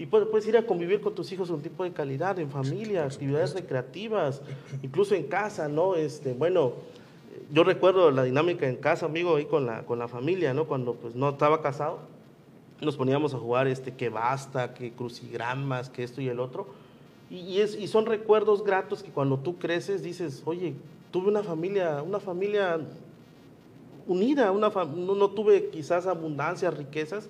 y 0.00 0.06
puedes, 0.06 0.46
ir 0.46 0.56
a 0.56 0.64
convivir 0.64 1.02
con 1.02 1.14
tus 1.14 1.30
hijos 1.30 1.50
un 1.50 1.60
tipo 1.60 1.84
de 1.84 1.92
calidad, 1.92 2.38
en 2.38 2.48
familia, 2.48 3.04
actividades 3.04 3.52
recreativas, 3.52 4.40
incluso 4.82 5.14
en 5.14 5.24
casa, 5.24 5.68
¿no? 5.68 5.94
Este, 5.94 6.32
bueno, 6.32 6.72
yo 7.52 7.64
recuerdo 7.64 8.10
la 8.10 8.22
dinámica 8.22 8.66
en 8.66 8.76
casa, 8.76 9.04
amigo, 9.04 9.36
ahí 9.36 9.44
con 9.44 9.66
la, 9.66 9.82
con 9.82 9.98
la 9.98 10.08
familia, 10.08 10.54
¿no? 10.54 10.64
Cuando 10.64 10.94
pues 10.94 11.14
no 11.14 11.28
estaba 11.28 11.60
casado, 11.60 11.98
nos 12.80 12.96
poníamos 12.96 13.34
a 13.34 13.38
jugar 13.38 13.66
este, 13.66 13.92
que 13.92 14.08
basta, 14.08 14.72
que 14.72 14.90
crucigramas, 14.90 15.90
que 15.90 16.02
esto 16.02 16.22
y 16.22 16.28
el 16.28 16.40
otro. 16.40 16.66
Y, 17.30 17.60
es, 17.60 17.76
y 17.76 17.86
son 17.86 18.06
recuerdos 18.06 18.64
gratos 18.64 19.02
que 19.02 19.10
cuando 19.10 19.38
tú 19.38 19.56
creces 19.56 20.02
dices, 20.02 20.42
oye, 20.44 20.74
tuve 21.12 21.28
una 21.28 21.42
familia, 21.42 22.02
una 22.02 22.18
familia 22.18 22.80
unida, 24.06 24.50
una 24.50 24.68
no, 24.68 25.14
no 25.14 25.30
tuve 25.30 25.68
quizás 25.70 26.06
abundancia, 26.06 26.70
riquezas 26.70 27.28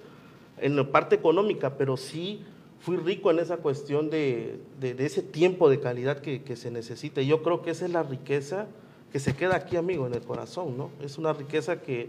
en 0.59 0.77
la 0.77 0.91
parte 0.91 1.17
económica, 1.17 1.77
pero 1.77 1.97
sí 1.97 2.43
fui 2.81 2.97
rico 2.97 3.31
en 3.31 3.39
esa 3.39 3.59
cuestión 3.59 4.09
de, 4.09 4.59
de, 4.81 4.95
ese 5.05 5.23
tiempo 5.23 5.69
de 5.69 5.81
calidad 5.81 6.21
que, 6.21 6.43
que, 6.43 6.57
se 6.57 6.71
necesita. 6.71 7.21
Y 7.21 7.27
yo 7.27 7.43
creo 7.43 7.61
que 7.61 7.71
esa 7.71 7.85
es 7.85 7.93
la 7.93 8.03
riqueza 8.03 8.67
que 9.13 9.19
se 9.19 9.35
queda 9.35 9.57
aquí, 9.57 9.77
amigo, 9.77 10.07
en 10.07 10.15
el 10.15 10.23
corazón, 10.23 10.79
¿no? 10.79 10.91
Es 11.03 11.19
una 11.19 11.33
riqueza 11.33 11.83
que 11.83 12.09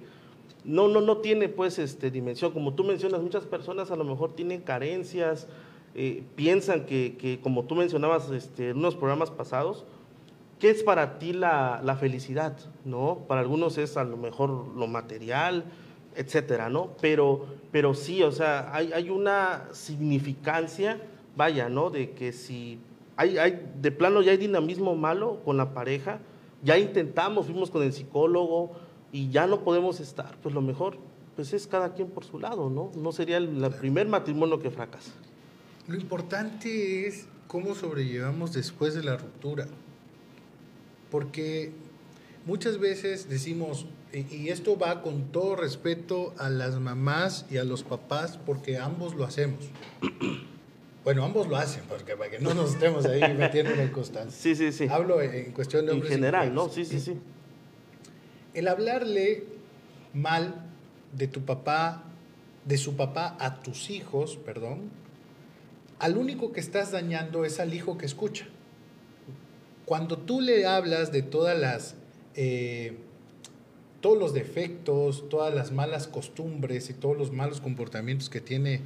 no, 0.63 0.87
no, 0.87 1.01
no 1.01 1.17
tiene, 1.17 1.49
pues, 1.49 1.79
este, 1.79 2.11
dimensión. 2.11 2.51
Como 2.51 2.73
tú 2.73 2.83
mencionas, 2.83 3.21
muchas 3.21 3.43
personas 3.43 3.91
a 3.91 3.95
lo 3.95 4.05
mejor 4.05 4.33
tienen 4.33 4.61
carencias, 4.61 5.47
eh, 5.95 6.23
piensan 6.35 6.85
que, 6.85 7.39
como 7.43 7.63
tú 7.63 7.75
mencionabas 7.75 8.29
este, 8.31 8.69
en 8.69 8.77
unos 8.77 8.95
programas 8.95 9.31
pasados, 9.31 9.85
¿qué 10.59 10.69
es 10.69 10.83
para 10.83 11.19
ti 11.19 11.33
la, 11.33 11.81
la 11.83 11.95
felicidad? 11.95 12.57
¿No? 12.85 13.25
Para 13.27 13.41
algunos 13.41 13.77
es 13.77 13.97
a 13.97 14.03
lo 14.03 14.17
mejor 14.17 14.49
lo 14.75 14.87
material, 14.87 15.65
etcétera, 16.15 16.69
¿no? 16.69 16.91
Pero, 17.01 17.45
pero 17.71 17.93
sí, 17.93 18.23
o 18.23 18.31
sea, 18.31 18.73
hay, 18.73 18.91
hay 18.93 19.09
una 19.09 19.67
significancia, 19.71 21.01
vaya, 21.35 21.69
¿no? 21.69 21.89
De 21.89 22.11
que 22.11 22.31
si 22.33 22.79
hay, 23.15 23.37
hay, 23.37 23.71
de 23.79 23.91
plano 23.91 24.21
ya 24.21 24.31
hay 24.31 24.37
dinamismo 24.37 24.95
malo 24.95 25.39
con 25.43 25.57
la 25.57 25.73
pareja, 25.73 26.19
ya 26.63 26.77
intentamos, 26.77 27.45
fuimos 27.45 27.71
con 27.71 27.83
el 27.83 27.93
psicólogo 27.93 28.71
y 29.11 29.29
ya 29.29 29.47
no 29.47 29.61
podemos 29.61 29.99
estar, 29.99 30.37
pues 30.41 30.53
lo 30.53 30.61
mejor, 30.61 30.97
pues 31.35 31.53
es 31.53 31.67
cada 31.67 31.93
quien 31.93 32.09
por 32.09 32.23
su 32.23 32.39
lado, 32.39 32.69
¿no? 32.69 32.91
No 32.95 33.11
sería 33.11 33.37
el, 33.37 33.69
primer 33.79 34.07
matrimonio 34.07 34.59
que 34.59 34.69
fracasa. 34.69 35.11
Lo 35.87 35.95
importante 35.95 37.07
es 37.07 37.25
cómo 37.47 37.75
sobrellevamos 37.75 38.53
después 38.53 38.93
de 38.93 39.03
la 39.03 39.17
ruptura, 39.17 39.67
porque 41.09 41.71
muchas 42.45 42.79
veces 42.79 43.29
decimos, 43.29 43.87
y 44.13 44.49
esto 44.49 44.77
va 44.77 45.01
con 45.01 45.31
todo 45.31 45.55
respeto 45.55 46.33
a 46.37 46.49
las 46.49 46.79
mamás 46.79 47.45
y 47.49 47.57
a 47.57 47.63
los 47.63 47.83
papás, 47.83 48.37
porque 48.37 48.77
ambos 48.77 49.15
lo 49.15 49.25
hacemos. 49.25 49.59
Bueno, 51.03 51.25
ambos 51.25 51.47
lo 51.47 51.55
hacen, 51.55 51.81
porque 51.89 52.15
para 52.15 52.29
que 52.29 52.37
no 52.37 52.53
nos 52.53 52.75
estemos 52.75 53.07
ahí 53.07 53.21
metiendo 53.37 53.71
en 53.71 53.79
el 53.79 53.91
constante. 53.91 54.31
Sí, 54.31 54.55
sí, 54.55 54.71
sí. 54.71 54.87
Hablo 54.87 55.19
en 55.19 55.51
cuestión 55.51 55.87
de 55.87 55.93
hombres. 55.93 56.11
En 56.11 56.17
general, 56.19 56.53
¿no? 56.53 56.69
Sí, 56.69 56.85
sí, 56.85 56.99
sí. 56.99 57.17
El 58.53 58.67
hablarle 58.67 59.45
mal 60.13 60.53
de 61.11 61.27
tu 61.27 61.41
papá, 61.41 62.03
de 62.65 62.77
su 62.77 62.95
papá 62.95 63.35
a 63.39 63.63
tus 63.63 63.89
hijos, 63.89 64.37
perdón, 64.37 64.91
al 66.01 66.17
único 66.17 66.51
que 66.51 66.59
estás 66.59 66.91
dañando 66.91 67.45
es 67.45 67.59
al 67.59 67.75
hijo 67.75 67.99
que 67.99 68.07
escucha. 68.07 68.47
Cuando 69.85 70.17
tú 70.17 70.41
le 70.41 70.65
hablas 70.65 71.11
de 71.11 71.21
todas 71.21 71.57
las 71.57 71.93
eh, 72.33 72.97
todos 74.01 74.17
los 74.17 74.33
defectos, 74.33 75.29
todas 75.29 75.53
las 75.53 75.71
malas 75.71 76.07
costumbres 76.07 76.89
y 76.89 76.95
todos 76.95 77.15
los 77.15 77.31
malos 77.31 77.61
comportamientos 77.61 78.31
que 78.31 78.41
tiene 78.41 78.81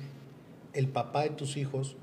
el 0.74 0.90
papá 0.90 1.24
de 1.24 1.30
tus 1.30 1.56
hijos, 1.56 1.96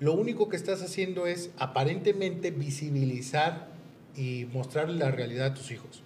lo 0.00 0.14
único 0.14 0.48
que 0.48 0.56
estás 0.56 0.82
haciendo 0.82 1.28
es 1.28 1.50
aparentemente 1.56 2.50
visibilizar 2.50 3.68
y 4.16 4.48
mostrarle 4.52 4.98
la 4.98 5.12
realidad 5.12 5.46
a 5.46 5.54
tus 5.54 5.70
hijos. 5.70 6.02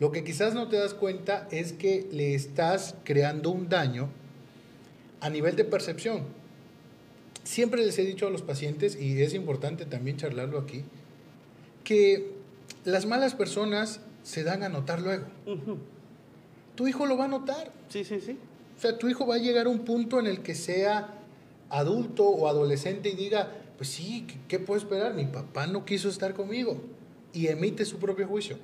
Lo 0.00 0.12
que 0.12 0.24
quizás 0.24 0.54
no 0.54 0.68
te 0.68 0.78
das 0.78 0.94
cuenta 0.94 1.46
es 1.50 1.74
que 1.74 2.08
le 2.10 2.34
estás 2.34 2.94
creando 3.04 3.50
un 3.50 3.68
daño 3.68 4.08
a 5.20 5.28
nivel 5.28 5.56
de 5.56 5.64
percepción. 5.64 6.42
Siempre 7.44 7.84
les 7.84 7.98
he 7.98 8.02
dicho 8.04 8.26
a 8.26 8.30
los 8.30 8.42
pacientes, 8.42 9.00
y 9.00 9.22
es 9.22 9.34
importante 9.34 9.86
también 9.86 10.16
charlarlo 10.16 10.58
aquí, 10.58 10.82
que 11.84 12.32
las 12.84 13.06
malas 13.06 13.34
personas 13.34 14.00
se 14.22 14.42
dan 14.42 14.62
a 14.62 14.68
notar 14.68 15.00
luego. 15.02 15.26
Tu 16.74 16.88
hijo 16.88 17.06
lo 17.06 17.16
va 17.16 17.26
a 17.26 17.28
notar. 17.28 17.70
Sí, 17.88 18.04
sí, 18.04 18.20
sí. 18.20 18.38
O 18.76 18.80
sea, 18.80 18.98
tu 18.98 19.08
hijo 19.08 19.26
va 19.26 19.36
a 19.36 19.38
llegar 19.38 19.66
a 19.66 19.68
un 19.68 19.80
punto 19.80 20.18
en 20.18 20.26
el 20.26 20.40
que 20.40 20.54
sea 20.54 21.20
adulto 21.68 22.24
o 22.24 22.48
adolescente 22.48 23.10
y 23.10 23.16
diga, 23.16 23.52
pues 23.76 23.90
sí, 23.90 24.26
¿qué, 24.48 24.58
puedo 24.58 24.80
esperar? 24.80 25.14
Mi 25.14 25.26
papá 25.26 25.66
no 25.66 25.84
quiso 25.84 26.08
estar 26.08 26.34
conmigo. 26.34 26.82
Y 27.32 27.48
emite 27.48 27.84
su 27.84 27.98
propio 27.98 28.26
juicio. 28.26 28.58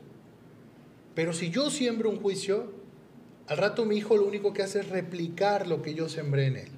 Pero 1.14 1.32
si 1.32 1.50
yo 1.50 1.70
siembro 1.70 2.08
un 2.08 2.20
juicio, 2.20 2.72
al 3.46 3.58
rato 3.58 3.84
mi 3.84 3.96
hijo 3.96 4.16
lo 4.16 4.26
único 4.26 4.52
que 4.52 4.62
hace 4.62 4.80
es 4.80 4.88
replicar 4.88 5.66
lo 5.66 5.82
que 5.82 5.94
yo 5.94 6.08
sembré 6.08 6.46
en 6.46 6.56
él. 6.56 6.68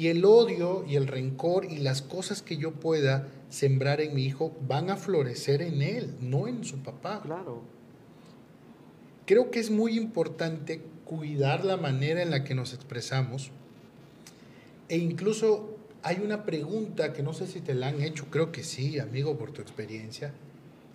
Y 0.00 0.08
el 0.08 0.24
odio 0.24 0.82
y 0.88 0.96
el 0.96 1.06
rencor 1.06 1.66
y 1.66 1.76
las 1.76 2.00
cosas 2.00 2.40
que 2.40 2.56
yo 2.56 2.72
pueda 2.72 3.28
sembrar 3.50 4.00
en 4.00 4.14
mi 4.14 4.24
hijo 4.24 4.56
van 4.66 4.88
a 4.88 4.96
florecer 4.96 5.60
en 5.60 5.82
él, 5.82 6.14
no 6.22 6.48
en 6.48 6.64
su 6.64 6.78
papá. 6.78 7.20
Claro. 7.20 7.60
Creo 9.26 9.50
que 9.50 9.60
es 9.60 9.70
muy 9.70 9.98
importante 9.98 10.80
cuidar 11.04 11.66
la 11.66 11.76
manera 11.76 12.22
en 12.22 12.30
la 12.30 12.44
que 12.44 12.54
nos 12.54 12.72
expresamos 12.72 13.50
e 14.88 14.96
incluso 14.96 15.76
hay 16.02 16.22
una 16.24 16.46
pregunta 16.46 17.12
que 17.12 17.22
no 17.22 17.34
sé 17.34 17.46
si 17.46 17.60
te 17.60 17.74
la 17.74 17.88
han 17.88 18.00
hecho, 18.00 18.24
creo 18.30 18.52
que 18.52 18.64
sí, 18.64 18.98
amigo, 18.98 19.36
por 19.36 19.52
tu 19.52 19.60
experiencia, 19.60 20.32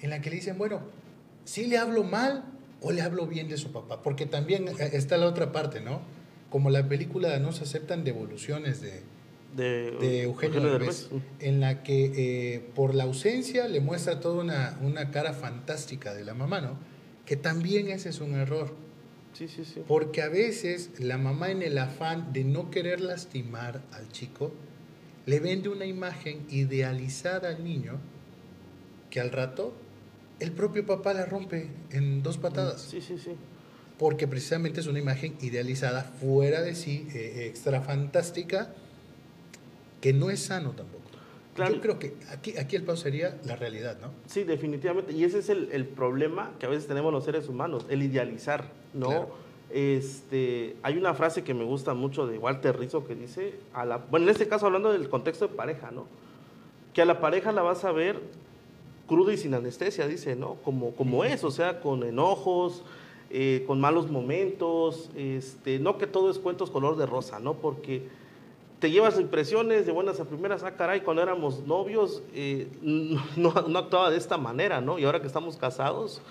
en 0.01 0.09
la 0.09 0.19
que 0.19 0.31
le 0.31 0.37
dicen, 0.37 0.57
bueno, 0.57 0.81
¿sí 1.43 1.67
le 1.67 1.77
hablo 1.77 2.03
mal 2.03 2.43
o 2.81 2.91
le 2.91 3.03
hablo 3.03 3.27
bien 3.27 3.49
de 3.49 3.57
su 3.57 3.71
papá? 3.71 4.01
Porque 4.01 4.25
también 4.25 4.67
eh, 4.67 4.89
está 4.93 5.15
la 5.17 5.27
otra 5.27 5.51
parte, 5.51 5.79
¿no? 5.79 6.01
Como 6.55 6.69
la 6.69 6.87
película 6.87 7.37
No 7.39 7.51
se 7.51 7.65
aceptan 7.65 8.05
devoluciones 8.05 8.79
de, 8.79 9.01
de, 9.57 10.21
Eugenio, 10.21 10.61
Derbez, 10.61 11.09
en 11.41 11.59
la 11.59 11.83
que 11.83 12.13
eh, 12.15 12.69
por 12.73 12.95
la 12.95 13.03
ausencia 13.03 13.67
le 13.67 13.81
muestra 13.81 14.21
toda 14.21 14.41
una, 14.41 14.79
una 14.81 15.11
cara 15.11 15.33
fantástica 15.33 16.13
de 16.13 16.23
la 16.23 16.33
mamá, 16.33 16.61
¿no? 16.61 16.77
que 17.25 17.35
también 17.35 17.89
ese 17.89 18.07
es 18.07 18.21
un 18.21 18.35
error. 18.35 18.73
Sí, 19.33 19.49
sí, 19.49 19.65
sí. 19.65 19.83
Porque 19.85 20.21
a 20.21 20.29
veces 20.29 20.91
la 20.97 21.17
mamá 21.17 21.51
en 21.51 21.61
el 21.61 21.77
afán 21.77 22.31
de 22.31 22.45
no 22.45 22.71
querer 22.71 23.01
lastimar 23.01 23.81
al 23.91 24.07
chico, 24.13 24.53
le 25.25 25.41
vende 25.41 25.67
una 25.67 25.85
imagen 25.85 26.45
idealizada 26.49 27.49
al 27.49 27.65
niño 27.65 27.99
que 29.09 29.19
al 29.19 29.31
rato 29.31 29.73
el 30.39 30.53
propio 30.53 30.85
papá 30.85 31.13
la 31.13 31.25
rompe 31.25 31.69
en 31.91 32.23
dos 32.23 32.37
patadas. 32.37 32.79
Sí, 32.79 33.01
sí, 33.01 33.17
sí. 33.17 33.31
Porque 33.97 34.27
precisamente 34.27 34.81
es 34.81 34.87
una 34.87 34.99
imagen 34.99 35.35
idealizada 35.41 36.03
fuera 36.03 36.61
de 36.61 36.75
sí, 36.75 37.07
eh, 37.13 37.47
extra 37.47 37.81
fantástica, 37.81 38.73
que 40.01 40.13
no 40.13 40.29
es 40.29 40.41
sano 40.41 40.71
tampoco. 40.71 41.05
Yo 41.57 41.79
creo 41.79 41.99
que 41.99 42.15
aquí, 42.31 42.57
aquí 42.57 42.75
el 42.75 42.83
paso 42.83 43.03
sería 43.03 43.37
la 43.45 43.55
realidad, 43.55 43.97
¿no? 44.01 44.09
Sí, 44.27 44.43
definitivamente. 44.43 45.13
Y 45.13 45.23
ese 45.23 45.39
es 45.39 45.47
el, 45.47 45.69
el, 45.71 45.85
problema 45.85 46.51
que 46.59 46.65
a 46.65 46.69
veces 46.69 46.85
tenemos 46.85 47.13
los 47.13 47.23
seres 47.23 47.47
humanos, 47.47 47.85
el 47.89 48.03
idealizar, 48.03 48.65
¿no? 48.93 49.29
Este, 49.69 50.75
hay 50.83 50.97
una 50.97 51.13
frase 51.13 51.43
que 51.43 51.53
me 51.53 51.63
gusta 51.63 51.93
mucho 51.93 52.27
de 52.27 52.37
Walter 52.37 52.77
Rizzo 52.77 53.07
que 53.07 53.15
dice, 53.15 53.55
a 53.73 53.85
la, 53.85 53.97
bueno, 53.97 54.25
en 54.25 54.31
este 54.31 54.47
caso 54.47 54.65
hablando 54.65 54.91
del 54.91 55.09
contexto 55.09 55.47
de 55.47 55.55
pareja, 55.55 55.91
¿no? 55.91 56.07
Que 56.93 57.01
a 57.01 57.05
la 57.05 57.19
pareja 57.19 57.51
la 57.51 57.61
vas 57.61 57.85
a 57.85 57.91
ver 57.91 58.19
cruda 59.07 59.33
y 59.33 59.37
sin 59.37 59.53
anestesia, 59.53 60.07
dice, 60.07 60.35
¿no? 60.35 60.55
Como, 60.63 60.91
como 60.91 61.23
es, 61.23 61.43
o 61.43 61.51
sea, 61.51 61.79
con 61.79 62.03
enojos, 62.03 62.83
eh, 63.37 63.65
con 63.67 63.81
malos 63.81 64.09
momentos, 64.09 65.09
este, 65.13 65.77
no 65.77 65.97
que 65.97 66.07
todo 66.07 66.31
es 66.31 66.39
cuentos 66.39 66.71
color 66.71 66.95
de 66.95 67.05
rosa, 67.05 67.37
¿no? 67.37 67.55
Porque 67.55 68.03
te 68.79 68.89
llevas 68.91 69.19
impresiones 69.19 69.85
de 69.85 69.91
buenas 69.91 70.21
a 70.21 70.23
primeras, 70.23 70.63
ah, 70.63 70.77
caray, 70.77 71.01
cuando 71.01 71.21
éramos 71.21 71.67
novios 71.67 72.23
eh, 72.33 72.69
no, 72.81 73.53
no, 73.67 73.77
actuaba 73.77 74.09
de 74.09 74.15
esta 74.15 74.37
manera, 74.37 74.79
¿no? 74.79 74.97
Y 74.99 75.03
ahora 75.03 75.19
que 75.19 75.27
estamos 75.27 75.57
casados, 75.57 76.21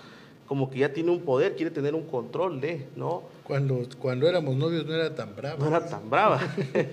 como 0.47 0.71
que 0.71 0.79
ya 0.79 0.93
tiene 0.93 1.11
un 1.11 1.21
poder, 1.21 1.55
quiere 1.55 1.69
tener 1.69 1.93
un 1.93 2.05
control 2.07 2.59
de, 2.59 2.87
¿no? 2.95 3.21
Cuando, 3.43 3.83
cuando 3.99 4.27
éramos 4.27 4.55
novios 4.55 4.83
no 4.87 4.95
era 4.95 5.13
tan 5.13 5.35
brava. 5.35 5.59
No 5.59 5.67
era 5.67 5.85
tan 5.85 6.09
brava. 6.09 6.41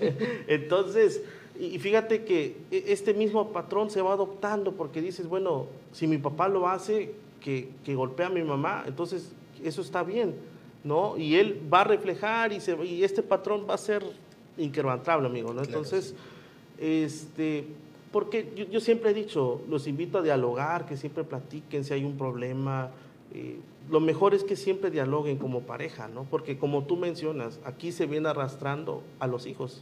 Entonces, 0.47 1.23
y 1.59 1.79
fíjate 1.79 2.23
que 2.23 2.57
e, 2.69 2.83
este 2.89 3.15
mismo 3.15 3.51
patrón 3.51 3.89
se 3.89 4.03
va 4.03 4.13
adoptando 4.13 4.73
porque 4.73 5.01
dices, 5.01 5.25
bueno, 5.25 5.65
si 5.91 6.05
mi 6.05 6.19
papá 6.19 6.49
lo 6.49 6.67
hace, 6.67 7.15
que, 7.41 7.71
que 7.83 7.95
golpea 7.95 8.27
a 8.27 8.29
mi 8.29 8.43
mamá, 8.43 8.83
entonces 8.85 9.33
eso 9.63 9.81
está 9.81 10.03
bien, 10.03 10.35
¿no? 10.83 11.17
Y 11.17 11.35
él 11.35 11.61
va 11.71 11.81
a 11.81 11.83
reflejar 11.83 12.51
y, 12.53 12.59
se, 12.59 12.75
y 12.85 13.03
este 13.03 13.23
patrón 13.23 13.65
va 13.69 13.75
a 13.75 13.77
ser 13.77 14.03
inquebrantable, 14.57 15.27
amigo, 15.27 15.53
¿no? 15.53 15.63
Entonces, 15.63 16.15
este, 16.77 17.65
porque 18.11 18.51
yo, 18.55 18.65
yo, 18.65 18.79
siempre 18.79 19.11
he 19.11 19.13
dicho, 19.13 19.61
los 19.69 19.87
invito 19.87 20.19
a 20.19 20.21
dialogar, 20.21 20.85
que 20.85 20.97
siempre 20.97 21.23
platiquen 21.23 21.83
si 21.83 21.93
hay 21.93 22.03
un 22.03 22.17
problema. 22.17 22.91
Eh, 23.33 23.57
lo 23.89 23.99
mejor 23.99 24.33
es 24.33 24.43
que 24.43 24.55
siempre 24.55 24.91
dialoguen 24.91 25.37
como 25.37 25.61
pareja, 25.61 26.07
¿no? 26.07 26.23
Porque 26.23 26.57
como 26.57 26.83
tú 26.83 26.95
mencionas, 26.95 27.59
aquí 27.65 27.91
se 27.91 28.05
viene 28.05 28.29
arrastrando 28.29 29.03
a 29.19 29.27
los 29.27 29.45
hijos. 29.45 29.81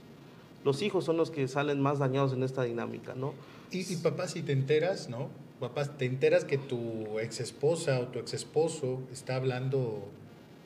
Los 0.64 0.82
hijos 0.82 1.06
son 1.06 1.18
los 1.18 1.32
que 1.32 1.48
salen 1.48 1.82
más 1.82 2.00
dañados 2.00 2.34
en 2.34 2.44
esta 2.44 2.64
dinámica, 2.64 3.16
¿no? 3.16 3.34
Y, 3.72 3.92
y 3.92 3.98
papá, 3.98 4.28
si 4.28 4.44
te 4.44 4.52
enteras, 4.52 5.10
¿no? 5.10 5.30
Papá, 5.62 5.86
te 5.86 6.06
enteras 6.06 6.44
que 6.44 6.58
tu 6.58 7.20
ex 7.20 7.40
esposa 7.40 8.00
o 8.00 8.08
tu 8.08 8.18
ex 8.18 8.34
esposo 8.34 9.00
está 9.12 9.36
hablando 9.36 10.10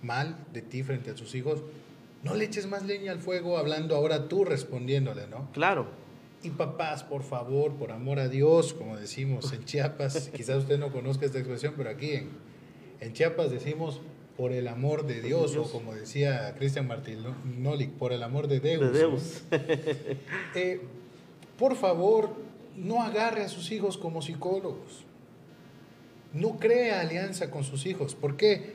mal 0.02 0.38
de 0.54 0.62
ti 0.62 0.84
frente 0.84 1.12
a 1.12 1.18
sus 1.18 1.36
hijos, 1.36 1.64
no 2.24 2.34
le 2.34 2.46
eches 2.46 2.66
más 2.66 2.86
leña 2.86 3.12
al 3.12 3.20
fuego 3.20 3.58
hablando 3.58 3.94
ahora 3.94 4.30
tú 4.30 4.46
respondiéndole, 4.46 5.28
¿no? 5.28 5.50
Claro. 5.52 5.88
Y 6.44 6.52
papás, 6.52 7.04
por 7.04 7.24
favor, 7.24 7.74
por 7.74 7.92
amor 7.92 8.20
a 8.20 8.30
Dios, 8.30 8.74
como 8.74 8.96
decimos 8.96 9.52
en 9.52 9.66
Chiapas, 9.66 10.30
quizás 10.34 10.60
usted 10.60 10.80
no 10.80 10.94
conozca 10.94 11.26
esta 11.26 11.40
expresión, 11.40 11.74
pero 11.76 11.90
aquí 11.90 12.12
en, 12.12 12.30
en 13.02 13.12
Chiapas 13.12 13.52
decimos 13.52 14.00
por 14.38 14.54
el 14.54 14.70
amor 14.70 15.06
de 15.06 15.22
Dios, 15.22 15.52
Dios. 15.52 15.68
o 15.68 15.72
como 15.74 15.94
decía 15.94 16.56
Cristian 16.58 16.88
Martín 16.88 17.20
Nolik, 17.60 17.92
por 17.92 18.14
el 18.14 18.24
amor 18.24 18.48
de 18.48 18.62
Deus. 18.62 18.94
De 18.94 18.98
Deus. 18.98 19.44
¿no? 19.52 19.58
eh, 20.56 20.80
por 21.58 21.76
favor, 21.76 22.45
no 22.76 23.02
agarre 23.02 23.44
a 23.44 23.50
sus 23.50 23.72
hijos 23.72 23.98
como 23.98 24.22
psicólogos. 24.22 25.06
No 26.34 26.58
crea 26.60 27.02
alianza 27.02 27.50
con 27.50 27.64
sus 27.64 27.86
hijos. 27.86 28.16
¿Por 28.16 28.36
qué? 28.36 28.74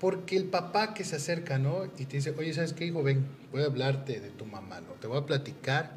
Porque 0.00 0.36
el 0.36 0.44
papá 0.44 0.94
que 0.94 1.04
se 1.04 1.16
acerca, 1.16 1.58
¿no? 1.58 1.84
Y 1.98 2.06
te 2.06 2.16
dice, 2.16 2.34
oye, 2.36 2.52
¿sabes 2.52 2.72
qué, 2.72 2.86
hijo? 2.86 3.02
Ven, 3.02 3.26
voy 3.52 3.62
a 3.62 3.66
hablarte 3.66 4.20
de 4.20 4.30
tu 4.30 4.44
mamá, 4.44 4.80
¿no? 4.80 4.92
Te 4.94 5.06
voy 5.06 5.18
a 5.18 5.26
platicar 5.26 5.96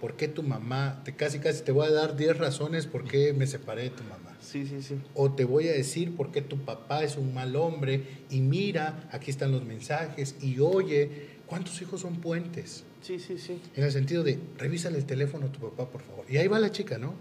por 0.00 0.16
qué 0.16 0.28
tu 0.28 0.42
mamá, 0.42 1.02
te 1.04 1.16
casi 1.16 1.38
casi 1.38 1.62
te 1.62 1.72
voy 1.72 1.86
a 1.86 1.90
dar 1.90 2.16
10 2.16 2.38
razones 2.38 2.86
por 2.86 3.04
qué 3.04 3.32
me 3.32 3.46
separé 3.46 3.84
de 3.84 3.90
tu 3.90 4.04
mamá. 4.04 4.36
Sí, 4.40 4.66
sí, 4.66 4.80
sí. 4.80 5.00
O 5.14 5.32
te 5.32 5.44
voy 5.44 5.68
a 5.68 5.72
decir 5.72 6.14
por 6.14 6.30
qué 6.30 6.40
tu 6.40 6.58
papá 6.58 7.02
es 7.02 7.16
un 7.16 7.34
mal 7.34 7.56
hombre 7.56 8.04
y 8.30 8.40
mira, 8.40 9.08
aquí 9.10 9.30
están 9.30 9.50
los 9.52 9.64
mensajes 9.64 10.36
y 10.40 10.60
oye, 10.60 11.38
¿cuántos 11.46 11.80
hijos 11.82 12.00
son 12.00 12.16
puentes? 12.16 12.84
Sí, 13.02 13.18
sí, 13.18 13.38
sí. 13.38 13.60
En 13.76 13.84
el 13.84 13.92
sentido 13.92 14.22
de, 14.24 14.38
revísale 14.58 14.98
el 14.98 15.06
teléfono 15.06 15.46
a 15.46 15.52
tu 15.52 15.60
papá, 15.60 15.88
por 15.90 16.02
favor. 16.02 16.24
Y 16.28 16.36
ahí 16.36 16.48
va 16.48 16.58
la 16.58 16.70
chica, 16.72 16.98
¿no? 16.98 17.14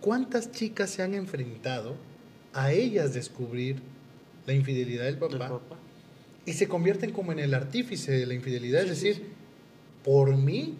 ¿Cuántas 0.00 0.52
chicas 0.52 0.90
se 0.90 1.02
han 1.02 1.14
enfrentado 1.14 1.96
a 2.52 2.72
ellas 2.72 3.12
descubrir 3.14 3.82
la 4.46 4.54
infidelidad 4.54 5.04
del 5.04 5.18
papá, 5.18 5.38
Del 5.38 5.48
papá. 5.48 5.76
y 6.46 6.52
se 6.52 6.68
convierten 6.68 7.12
como 7.12 7.32
en 7.32 7.40
el 7.40 7.52
artífice 7.54 8.12
de 8.12 8.26
la 8.26 8.34
infidelidad? 8.34 8.84
Sí, 8.84 8.90
es 8.90 8.98
sí, 8.98 9.06
decir, 9.08 9.22
sí. 9.24 9.30
por 10.04 10.36
mí 10.36 10.76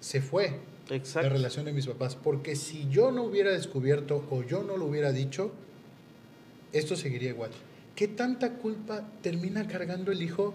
se 0.00 0.20
fue 0.20 0.60
la 0.88 0.96
Exacto. 0.96 1.28
relación 1.30 1.64
de 1.64 1.72
mis 1.72 1.86
papás. 1.86 2.14
Porque 2.16 2.54
si 2.56 2.88
yo 2.88 3.10
no 3.10 3.24
hubiera 3.24 3.50
descubierto 3.50 4.26
o 4.30 4.42
yo 4.44 4.62
no 4.62 4.76
lo 4.76 4.86
hubiera 4.86 5.12
dicho, 5.12 5.52
esto 6.72 6.96
seguiría 6.96 7.30
igual. 7.30 7.50
¿Qué 7.96 8.08
tanta 8.08 8.54
culpa 8.54 9.06
termina 9.22 9.66
cargando 9.66 10.12
el 10.12 10.22
hijo 10.22 10.54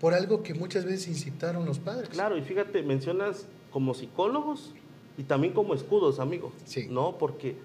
por 0.00 0.14
algo 0.14 0.42
que 0.42 0.54
muchas 0.54 0.84
veces 0.84 1.08
incitaron 1.08 1.64
los 1.66 1.78
padres? 1.78 2.08
Claro, 2.10 2.36
y 2.36 2.42
fíjate, 2.42 2.82
mencionas 2.82 3.46
como 3.70 3.94
psicólogos 3.94 4.72
y 5.16 5.24
también 5.24 5.52
como 5.52 5.74
escudos, 5.74 6.20
amigo. 6.20 6.52
Sí. 6.64 6.86
¿No? 6.88 7.18
Porque 7.18 7.56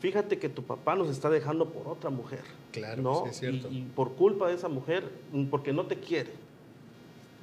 fíjate 0.00 0.38
que 0.38 0.48
tu 0.48 0.62
papá 0.62 0.94
nos 0.96 1.10
está 1.10 1.28
dejando 1.30 1.66
por 1.70 1.86
otra 1.88 2.10
mujer. 2.10 2.40
Claro, 2.72 3.02
¿no? 3.02 3.22
sí, 3.24 3.30
es 3.30 3.38
cierto. 3.38 3.68
Y, 3.70 3.78
y 3.78 3.82
por 3.94 4.12
culpa 4.12 4.48
de 4.48 4.54
esa 4.54 4.68
mujer, 4.68 5.04
mm, 5.32 5.44
porque 5.46 5.72
no 5.72 5.86
te 5.86 5.96
quiere. 5.96 6.30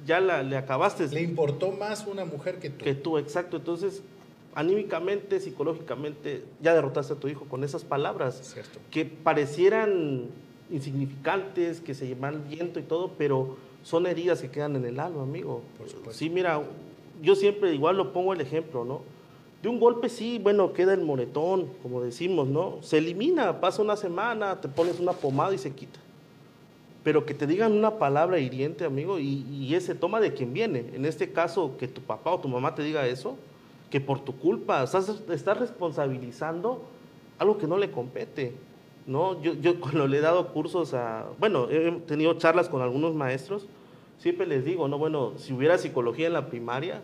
Ya 0.06 0.18
la, 0.20 0.42
le 0.42 0.56
acabaste 0.56 1.06
Le 1.08 1.22
importó 1.22 1.72
más 1.72 2.06
una 2.06 2.24
mujer 2.24 2.58
que 2.58 2.70
tú. 2.70 2.84
que 2.84 2.94
tú, 2.94 3.18
exacto. 3.18 3.58
Entonces, 3.58 4.02
anímicamente, 4.54 5.38
psicológicamente, 5.40 6.42
ya 6.60 6.74
derrotaste 6.74 7.12
a 7.12 7.16
tu 7.16 7.28
hijo 7.28 7.44
con 7.44 7.64
esas 7.64 7.84
palabras 7.84 8.40
Es 8.40 8.52
cierto. 8.54 8.78
que 8.90 9.04
parecieran 9.04 10.24
insignificantes, 10.70 11.80
que 11.80 11.94
se 11.94 12.06
llevan 12.06 12.48
viento 12.48 12.80
y 12.80 12.82
todo, 12.82 13.12
pero 13.18 13.56
son 13.82 14.06
heridas 14.06 14.40
que 14.40 14.50
quedan 14.50 14.76
en 14.76 14.84
el 14.84 15.00
alma, 15.00 15.22
amigo. 15.22 15.62
Por 15.78 15.88
supuesto. 15.88 16.12
Sí, 16.18 16.30
mira, 16.30 16.62
yo 17.22 17.34
siempre 17.34 17.74
igual 17.74 17.96
lo 17.96 18.12
pongo 18.12 18.32
el 18.32 18.40
ejemplo, 18.40 18.84
¿no? 18.84 19.02
De 19.62 19.68
un 19.68 19.78
golpe 19.78 20.08
sí, 20.08 20.38
bueno, 20.42 20.72
queda 20.72 20.94
el 20.94 21.02
moretón, 21.02 21.68
como 21.82 22.00
decimos, 22.00 22.48
¿no? 22.48 22.78
Se 22.82 22.98
elimina, 22.98 23.60
pasa 23.60 23.82
una 23.82 23.96
semana, 23.96 24.60
te 24.60 24.68
pones 24.68 24.98
una 25.00 25.12
pomada 25.12 25.54
y 25.54 25.58
se 25.58 25.72
quita. 25.72 26.00
Pero 27.04 27.26
que 27.26 27.34
te 27.34 27.46
digan 27.46 27.72
una 27.72 27.98
palabra 27.98 28.38
hiriente, 28.38 28.84
amigo, 28.84 29.18
y, 29.18 29.44
y 29.50 29.74
ese 29.74 29.94
toma 29.94 30.20
de 30.20 30.32
quien 30.32 30.52
viene. 30.52 30.86
En 30.94 31.04
este 31.04 31.32
caso, 31.32 31.76
que 31.78 31.88
tu 31.88 32.00
papá 32.00 32.32
o 32.32 32.40
tu 32.40 32.48
mamá 32.48 32.74
te 32.74 32.82
diga 32.82 33.06
eso, 33.06 33.36
que 33.90 34.00
por 34.00 34.20
tu 34.20 34.36
culpa 34.36 34.82
estás, 34.82 35.22
estás 35.30 35.58
responsabilizando 35.58 36.82
algo 37.38 37.58
que 37.58 37.66
no 37.66 37.76
le 37.76 37.90
compete. 37.90 38.54
¿No? 39.06 39.40
Yo, 39.42 39.54
yo 39.54 39.80
cuando 39.80 40.06
le 40.06 40.18
he 40.18 40.20
dado 40.20 40.52
cursos 40.52 40.94
a, 40.94 41.26
bueno, 41.38 41.68
he 41.70 41.92
tenido 42.06 42.34
charlas 42.34 42.68
con 42.68 42.82
algunos 42.82 43.14
maestros, 43.14 43.66
siempre 44.18 44.46
les 44.46 44.64
digo, 44.64 44.88
no, 44.88 44.98
bueno, 44.98 45.32
si 45.36 45.52
hubiera 45.52 45.78
psicología 45.78 46.26
en 46.26 46.34
la 46.34 46.48
primaria, 46.48 47.02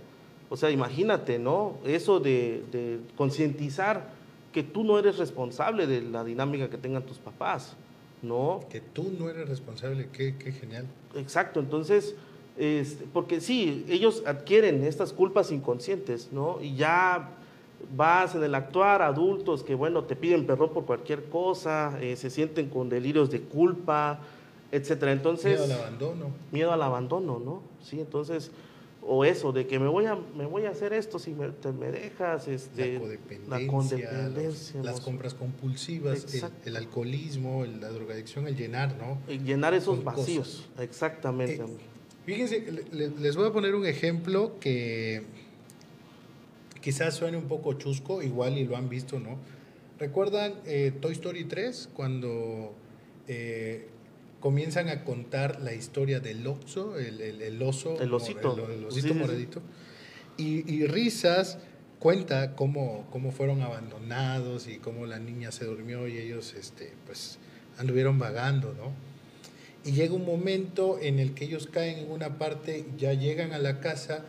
o 0.49 0.57
sea, 0.57 0.71
imagínate, 0.71 1.39
¿no? 1.39 1.77
Eso 1.85 2.21
de, 2.21 2.63
de 2.71 3.01
concientizar 3.17 4.15
que 4.53 4.63
tú 4.63 4.85
no 4.85 4.99
eres 4.99 5.19
responsable 5.19 5.87
de 5.87 6.01
la 6.03 6.25
dinámica 6.25 6.71
que 6.71 6.79
tengan 6.79 7.03
tus 7.03 7.19
papás, 7.19 7.77
¿no? 8.23 8.61
Que 8.71 8.81
tú 8.81 9.13
no 9.19 9.29
eres 9.29 9.49
responsable, 9.49 10.09
qué, 10.13 10.37
qué 10.39 10.53
genial. 10.53 10.87
Exacto, 11.15 11.61
entonces, 11.61 12.15
este, 12.57 13.05
porque 13.13 13.41
sí, 13.41 13.85
ellos 13.89 14.23
adquieren 14.27 14.85
estas 14.85 15.13
culpas 15.13 15.53
inconscientes, 15.53 16.31
¿no? 16.33 16.59
Y 16.63 16.77
ya 16.77 17.31
vas 17.97 18.35
en 18.35 18.43
el 18.45 18.55
actuar, 18.55 19.03
adultos 19.03 19.63
que, 19.63 19.75
bueno, 19.75 20.05
te 20.05 20.17
piden 20.17 20.47
perdón 20.47 20.71
por 20.73 20.85
cualquier 20.87 21.25
cosa, 21.25 21.97
eh, 22.01 22.17
se 22.17 22.31
sienten 22.31 22.69
con 22.69 22.89
delirios 22.89 23.31
de 23.31 23.41
culpa, 23.41 24.19
etcétera. 24.73 25.13
Entonces, 25.13 25.59
Miedo 25.61 25.65
al 25.75 25.81
abandono. 25.81 26.27
miedo 26.53 26.73
al 26.73 26.83
abandono, 26.83 27.39
¿no? 27.45 27.63
Sí, 27.83 28.01
entonces, 28.01 28.51
o 29.09 29.25
eso, 29.25 29.53
de 29.53 29.69
que 29.69 29.79
me 29.79 29.87
voy 29.87 30.07
a, 30.07 30.17
me 30.37 30.47
voy 30.47 30.65
a 30.65 30.71
hacer 30.71 30.93
esto 30.93 31.21
si 31.21 31.31
me, 31.31 31.49
te, 31.51 31.71
me 31.71 31.93
dejas, 31.93 32.49
este, 32.49 32.95
la 32.95 32.99
codependencia, 33.01 33.59
la 33.59 33.67
codependencia, 33.73 34.77
los- 34.79 34.85
las 34.87 35.01
compras 35.01 35.35
compulsivas, 35.35 36.27
el, 36.65 36.77
alcoholismo, 36.77 37.63
el- 37.65 37.81
la 37.81 37.91
drogadicción, 37.91 38.49
el 38.49 38.57
llenar, 38.57 38.97
¿no? 38.99 39.19
llenar 39.33 39.75
esos 39.75 39.97
con 39.97 40.05
vacíos, 40.05 40.67
exactamente. 40.81 41.63
Eh. 41.63 41.77
Fíjense, 42.25 42.61
le- 42.73 42.85
le- 43.11 43.17
les 43.21 43.37
voy 43.37 43.47
a 43.47 43.53
poner 43.53 43.77
un 43.77 43.87
ejemplo 43.87 44.55
que 44.59 45.23
quizás 46.87 47.17
suene 47.17 47.37
un 47.37 47.49
poco 47.49 47.73
chusco, 47.73 48.23
igual 48.23 48.57
y 48.59 48.65
lo 48.65 48.77
han 48.77 48.89
visto, 48.89 49.19
¿no? 49.19 49.39
¿Recuerdan 49.99 50.55
eh, 50.67 50.93
Toy 51.01 51.15
Story 51.15 51.43
3 51.43 51.89
cuando 51.93 52.73
eh, 53.27 53.89
comienzan 54.39 54.89
a 54.89 55.03
contar 55.03 55.61
la 55.63 55.75
historia 55.75 56.21
del 56.21 56.47
oso, 56.47 56.97
el, 56.97 57.21
el- 57.21 57.43
el 57.43 57.61
oso, 57.61 58.01
El 58.01 58.15
osito. 58.15 58.53
el, 58.71 58.71
el 58.75 58.79
Sí, 58.83 58.87
osito 58.87 59.09
sí, 59.09 59.15
sí. 59.15 59.19
moradito? 59.19 59.63
Y, 60.37 60.73
y 60.73 60.87
Risas 60.87 61.59
cuenta 61.99 62.55
cómo, 62.55 63.09
cómo 63.11 63.33
fueron 63.33 63.63
abandonados 63.63 64.69
y 64.69 64.77
cómo 64.77 65.07
la 65.07 65.19
niña 65.19 65.51
se 65.51 65.65
durmió 65.65 66.07
y 66.07 66.19
ellos 66.19 66.55
este, 66.55 66.93
pues, 67.07 67.41
anduvieron 67.79 68.21
vagando, 68.21 68.75
¿no? 68.75 68.93
Y 69.85 69.91
llega 69.93 70.15
un 70.15 70.25
momento 70.25 71.01
en 71.03 71.19
el 71.19 71.35
que 71.35 71.47
ellos 71.47 71.67
caen 71.67 71.99
en 71.99 72.13
una 72.13 72.39
parte, 72.39 72.85
ya 72.97 73.13
llegan 73.13 73.53
a 73.53 73.59
la 73.59 73.81
casa 73.81 74.25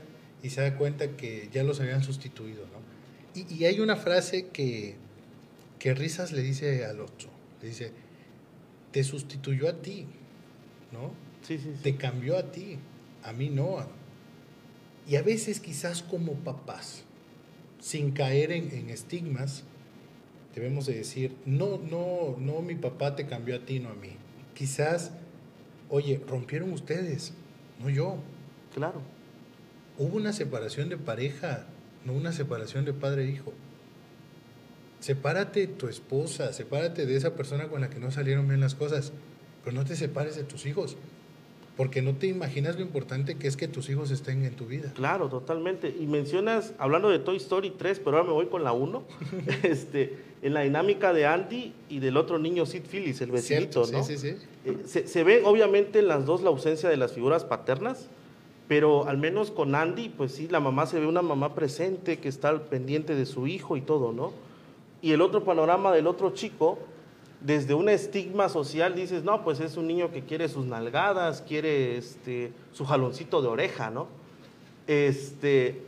y 0.47 0.49
se 0.49 0.61
da 0.61 0.77
cuenta 0.77 1.17
que 1.17 1.49
ya 1.51 1.61
los 1.63 1.81
habían 1.81 2.03
sustituido, 2.03 2.63
¿no? 2.67 2.79
Y, 3.39 3.53
y 3.53 3.65
hay 3.65 3.81
una 3.81 3.97
frase 3.97 4.47
que, 4.47 4.95
que 5.77 5.93
Risas 5.93 6.31
le 6.31 6.41
dice 6.41 6.85
al 6.85 7.01
otro, 7.01 7.29
le 7.61 7.67
dice, 7.67 7.91
te 8.93 9.03
sustituyó 9.03 9.67
a 9.67 9.81
ti, 9.81 10.05
¿no? 10.93 11.11
Sí, 11.41 11.57
sí, 11.57 11.73
sí. 11.75 11.83
Te 11.83 11.97
cambió 11.97 12.37
a 12.37 12.49
ti, 12.49 12.79
a 13.23 13.33
mí 13.33 13.49
no. 13.49 13.85
Y 15.05 15.17
a 15.17 15.21
veces 15.21 15.59
quizás 15.59 16.01
como 16.01 16.35
papás, 16.35 17.03
sin 17.81 18.11
caer 18.11 18.53
en, 18.53 18.71
en 18.71 18.89
estigmas, 18.89 19.65
debemos 20.55 20.85
de 20.85 20.95
decir, 20.95 21.35
no, 21.45 21.77
no, 21.77 22.37
no, 22.39 22.61
mi 22.61 22.75
papá 22.75 23.17
te 23.17 23.27
cambió 23.27 23.57
a 23.57 23.65
ti, 23.65 23.81
no 23.81 23.89
a 23.89 23.95
mí. 23.95 24.15
Quizás, 24.53 25.11
oye, 25.89 26.21
rompieron 26.25 26.71
ustedes, 26.71 27.33
no 27.81 27.89
yo. 27.89 28.15
Claro. 28.73 29.16
Hubo 29.99 30.17
una 30.17 30.31
separación 30.31 30.89
de 30.89 30.97
pareja, 30.97 31.65
no 32.05 32.13
una 32.13 32.31
separación 32.31 32.85
de 32.85 32.93
padre 32.93 33.23
e 33.23 33.31
hijo. 33.31 33.51
Sepárate 34.99 35.61
de 35.61 35.67
tu 35.67 35.87
esposa, 35.87 36.53
sepárate 36.53 37.05
de 37.05 37.15
esa 37.15 37.35
persona 37.35 37.67
con 37.67 37.81
la 37.81 37.89
que 37.89 37.99
no 37.99 38.11
salieron 38.11 38.47
bien 38.47 38.59
las 38.59 38.75
cosas, 38.75 39.11
pero 39.63 39.75
no 39.75 39.85
te 39.85 39.95
separes 39.95 40.35
de 40.35 40.43
tus 40.43 40.67
hijos, 40.67 40.97
porque 41.75 42.01
no 42.03 42.15
te 42.15 42.27
imaginas 42.27 42.75
lo 42.75 42.81
importante 42.81 43.35
que 43.35 43.47
es 43.47 43.57
que 43.57 43.67
tus 43.67 43.89
hijos 43.89 44.11
estén 44.11 44.43
en 44.43 44.55
tu 44.55 44.65
vida. 44.65 44.91
Claro, 44.93 45.29
totalmente. 45.29 45.95
Y 45.99 46.05
mencionas, 46.05 46.73
hablando 46.77 47.09
de 47.09 47.17
Toy 47.17 47.37
Story 47.37 47.71
3, 47.71 47.99
pero 47.99 48.17
ahora 48.17 48.27
me 48.27 48.33
voy 48.33 48.47
con 48.47 48.63
la 48.63 48.73
1, 48.73 49.03
este, 49.63 50.17
en 50.43 50.53
la 50.53 50.61
dinámica 50.61 51.11
de 51.11 51.25
Andy 51.25 51.73
y 51.89 51.99
del 51.99 52.17
otro 52.17 52.37
niño 52.37 52.67
Sid 52.67 52.83
Phillips, 52.91 53.21
el 53.21 53.31
vecinito, 53.31 53.85
Cierto, 53.85 53.97
¿no? 53.97 54.03
Sí, 54.03 54.17
sí, 54.17 54.29
sí. 54.31 54.37
Eh, 54.65 54.77
se, 54.85 55.07
se 55.07 55.23
ve 55.23 55.41
obviamente 55.43 55.99
en 55.99 56.07
las 56.07 56.25
dos 56.25 56.41
la 56.43 56.49
ausencia 56.49 56.87
de 56.87 56.97
las 56.97 57.13
figuras 57.13 57.45
paternas, 57.45 58.09
pero 58.67 59.07
al 59.07 59.17
menos 59.17 59.51
con 59.51 59.75
Andy, 59.75 60.09
pues 60.09 60.33
sí, 60.33 60.47
la 60.49 60.59
mamá 60.59 60.85
se 60.85 60.99
ve 60.99 61.07
una 61.07 61.21
mamá 61.21 61.55
presente 61.55 62.19
que 62.19 62.27
está 62.27 62.49
al 62.49 62.61
pendiente 62.61 63.15
de 63.15 63.25
su 63.25 63.47
hijo 63.47 63.77
y 63.77 63.81
todo, 63.81 64.11
¿no? 64.11 64.33
Y 65.01 65.13
el 65.13 65.21
otro 65.21 65.43
panorama 65.43 65.91
del 65.91 66.07
otro 66.07 66.31
chico, 66.31 66.77
desde 67.39 67.73
un 67.73 67.87
estigma 67.87 68.49
social 68.49 68.95
dices, 68.95 69.23
no, 69.23 69.43
pues 69.43 69.59
es 69.59 69.77
un 69.77 69.87
niño 69.87 70.11
que 70.11 70.23
quiere 70.23 70.49
sus 70.49 70.65
nalgadas, 70.65 71.41
quiere 71.41 71.97
este, 71.97 72.51
su 72.73 72.85
jaloncito 72.85 73.41
de 73.41 73.47
oreja, 73.47 73.89
¿no? 73.89 74.07
Este, 74.87 75.81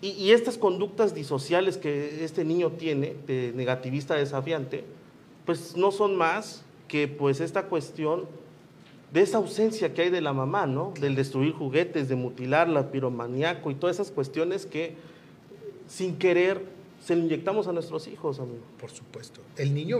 y, 0.00 0.30
estas 0.30 0.56
conductas 0.56 1.14
disociales 1.14 1.76
que 1.76 2.24
este 2.24 2.44
niño 2.44 2.70
tiene, 2.70 3.14
de 3.26 3.52
negativista 3.54 4.14
desafiante, 4.14 4.84
pues 5.44 5.76
no 5.76 5.92
son 5.92 6.16
más 6.16 6.64
que 6.88 7.06
pues 7.06 7.40
esta 7.40 7.64
cuestión 7.64 8.26
de 9.12 9.22
esa 9.22 9.38
ausencia 9.38 9.92
que 9.92 10.02
hay 10.02 10.10
de 10.10 10.20
la 10.20 10.32
mamá, 10.32 10.66
¿no? 10.66 10.94
Del 11.00 11.14
destruir 11.16 11.52
juguetes, 11.52 12.08
de 12.08 12.14
mutilarla, 12.14 12.90
piromaníaco 12.90 13.70
y 13.70 13.74
todas 13.74 13.96
esas 13.96 14.10
cuestiones 14.10 14.66
que 14.66 14.94
sin 15.88 16.16
querer 16.16 16.62
se 17.04 17.16
le 17.16 17.22
inyectamos 17.22 17.66
a 17.66 17.72
nuestros 17.72 18.06
hijos, 18.06 18.38
amigo. 18.38 18.62
Por 18.78 18.90
supuesto. 18.90 19.40
El 19.56 19.74
niño 19.74 19.98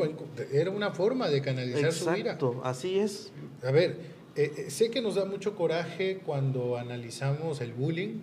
era 0.52 0.70
una 0.70 0.92
forma 0.92 1.28
de 1.28 1.40
canalizar 1.40 1.92
su 1.92 2.04
ira. 2.10 2.18
Exacto, 2.18 2.60
así 2.62 2.98
es. 2.98 3.32
A 3.64 3.70
ver, 3.70 3.96
eh, 4.36 4.52
eh, 4.56 4.70
sé 4.70 4.90
que 4.90 5.00
nos 5.00 5.16
da 5.16 5.24
mucho 5.24 5.56
coraje 5.56 6.20
cuando 6.24 6.76
analizamos 6.76 7.60
el 7.60 7.72
bullying, 7.72 8.20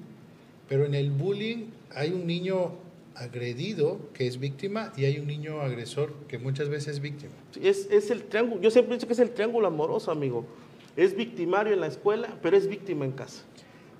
pero 0.70 0.86
en 0.86 0.94
el 0.94 1.12
bullying 1.12 1.66
hay 1.94 2.12
un 2.12 2.28
niño 2.28 2.74
agredido 3.16 4.00
que 4.14 4.28
es 4.28 4.40
víctima 4.40 4.94
y 4.96 5.06
hay 5.06 5.18
un 5.18 5.26
niño 5.26 5.62
agresor 5.62 6.14
que 6.28 6.38
muchas 6.38 6.70
veces 6.70 6.96
es 6.96 7.00
víctima. 7.02 7.34
Es, 7.60 7.88
es 7.90 8.12
el 8.12 8.24
triángulo, 8.24 8.62
yo 8.62 8.70
siempre 8.70 8.94
he 8.94 8.98
dicho 8.98 9.08
que 9.08 9.14
es 9.14 9.20
el 9.20 9.32
triángulo 9.32 9.68
amoroso, 9.68 10.12
amigo. 10.12 10.46
Es 10.98 11.16
victimario 11.16 11.74
en 11.74 11.80
la 11.80 11.88
escuela, 11.88 12.38
pero 12.42 12.58
es 12.58 12.68
víctima 12.68 13.06
en 13.06 13.14
casa. 13.14 13.44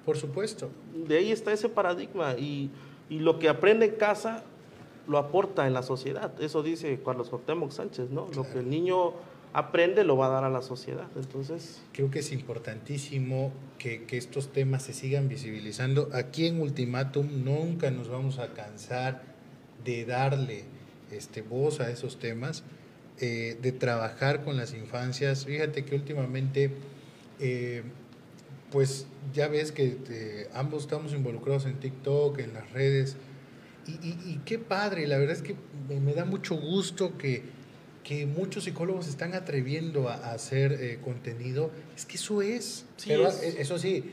Por 0.06 0.18
supuesto. 0.18 0.70
De 0.94 1.18
ahí 1.18 1.32
está 1.32 1.54
ese 1.54 1.70
paradigma 1.70 2.36
y, 2.38 2.70
y 3.10 3.20
lo 3.20 3.40
que 3.40 3.48
aprende 3.48 3.86
en 3.86 3.96
casa 3.96 4.44
lo 5.08 5.18
aporta 5.18 5.68
en 5.68 5.74
la 5.74 5.84
sociedad. 5.84 6.34
Eso 6.42 6.64
dice 6.64 7.00
Carlos 7.04 7.30
Cuauhtémoc 7.30 7.72
Sánchez, 7.72 8.10
¿no? 8.10 8.28
Lo 8.36 8.44
que 8.44 8.60
el 8.60 8.70
niño 8.70 9.14
aprende 9.54 10.04
lo 10.04 10.18
va 10.18 10.28
a 10.28 10.30
dar 10.30 10.44
a 10.44 10.50
la 10.50 10.62
sociedad. 10.62 11.08
Entonces, 11.16 11.82
Creo 11.94 12.12
que 12.12 12.20
es 12.20 12.32
importantísimo 12.32 13.52
que, 13.78 14.04
que 14.04 14.18
estos 14.18 14.50
temas 14.52 14.84
se 14.84 14.94
sigan 14.94 15.30
visibilizando. 15.30 16.10
Aquí 16.14 16.48
en 16.48 16.62
Ultimátum 16.62 17.44
nunca 17.44 17.90
nos 17.92 18.10
vamos 18.10 18.40
a 18.40 18.54
cansar 18.54 19.24
de 19.84 20.06
darle 20.06 20.66
este, 21.12 21.42
voz 21.42 21.80
a 21.80 21.90
esos 21.90 22.20
temas, 22.20 22.64
eh, 23.20 23.58
de 23.62 23.72
trabajar 23.72 24.44
con 24.44 24.58
las 24.58 24.74
infancias. 24.74 25.46
Fíjate 25.46 25.86
que 25.86 25.96
últimamente, 25.96 26.72
eh, 27.40 27.84
pues 28.72 29.08
ya 29.34 29.48
ves 29.48 29.72
que 29.72 29.98
eh, 30.10 30.50
ambos 30.54 30.84
estamos 30.84 31.14
involucrados 31.14 31.66
en 31.66 31.80
TikTok, 31.80 32.40
en 32.40 32.54
las 32.54 32.72
redes. 32.72 33.16
Y, 33.88 33.92
y- 33.92 34.20
y 34.26 34.42
qué 34.46 34.60
padre, 34.60 35.08
la 35.08 35.18
verdad 35.18 35.36
es 35.36 35.42
que 35.42 35.56
me, 35.88 36.00
me 36.00 36.14
da 36.14 36.26
mucho 36.26 36.56
gusto 36.56 37.18
que, 37.18 37.44
que 38.04 38.26
muchos 38.26 38.66
psicólogos 38.66 39.08
están 39.08 39.34
atreviendo 39.34 40.10
a, 40.10 40.16
a 40.16 40.34
hacer 40.34 40.74
eh, 40.74 41.00
contenido. 41.04 41.72
Es 41.96 42.06
que 42.06 42.18
eso 42.18 42.42
es. 42.42 42.86
Sí, 42.98 43.10
Pero 43.10 43.28
es. 43.30 43.42
eso 43.42 43.78
sí, 43.80 44.12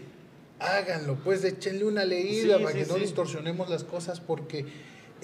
háganlo, 0.61 1.17
pues 1.25 1.43
échenle 1.45 1.85
una 1.85 2.05
leída 2.05 2.57
Sí, 2.59 2.62
para 2.64 2.75
sí, 2.77 2.83
que 2.85 2.87
no 2.87 2.95
distorsionemos 2.97 3.69
las 3.69 3.83
cosas 3.85 4.21
porque 4.21 4.64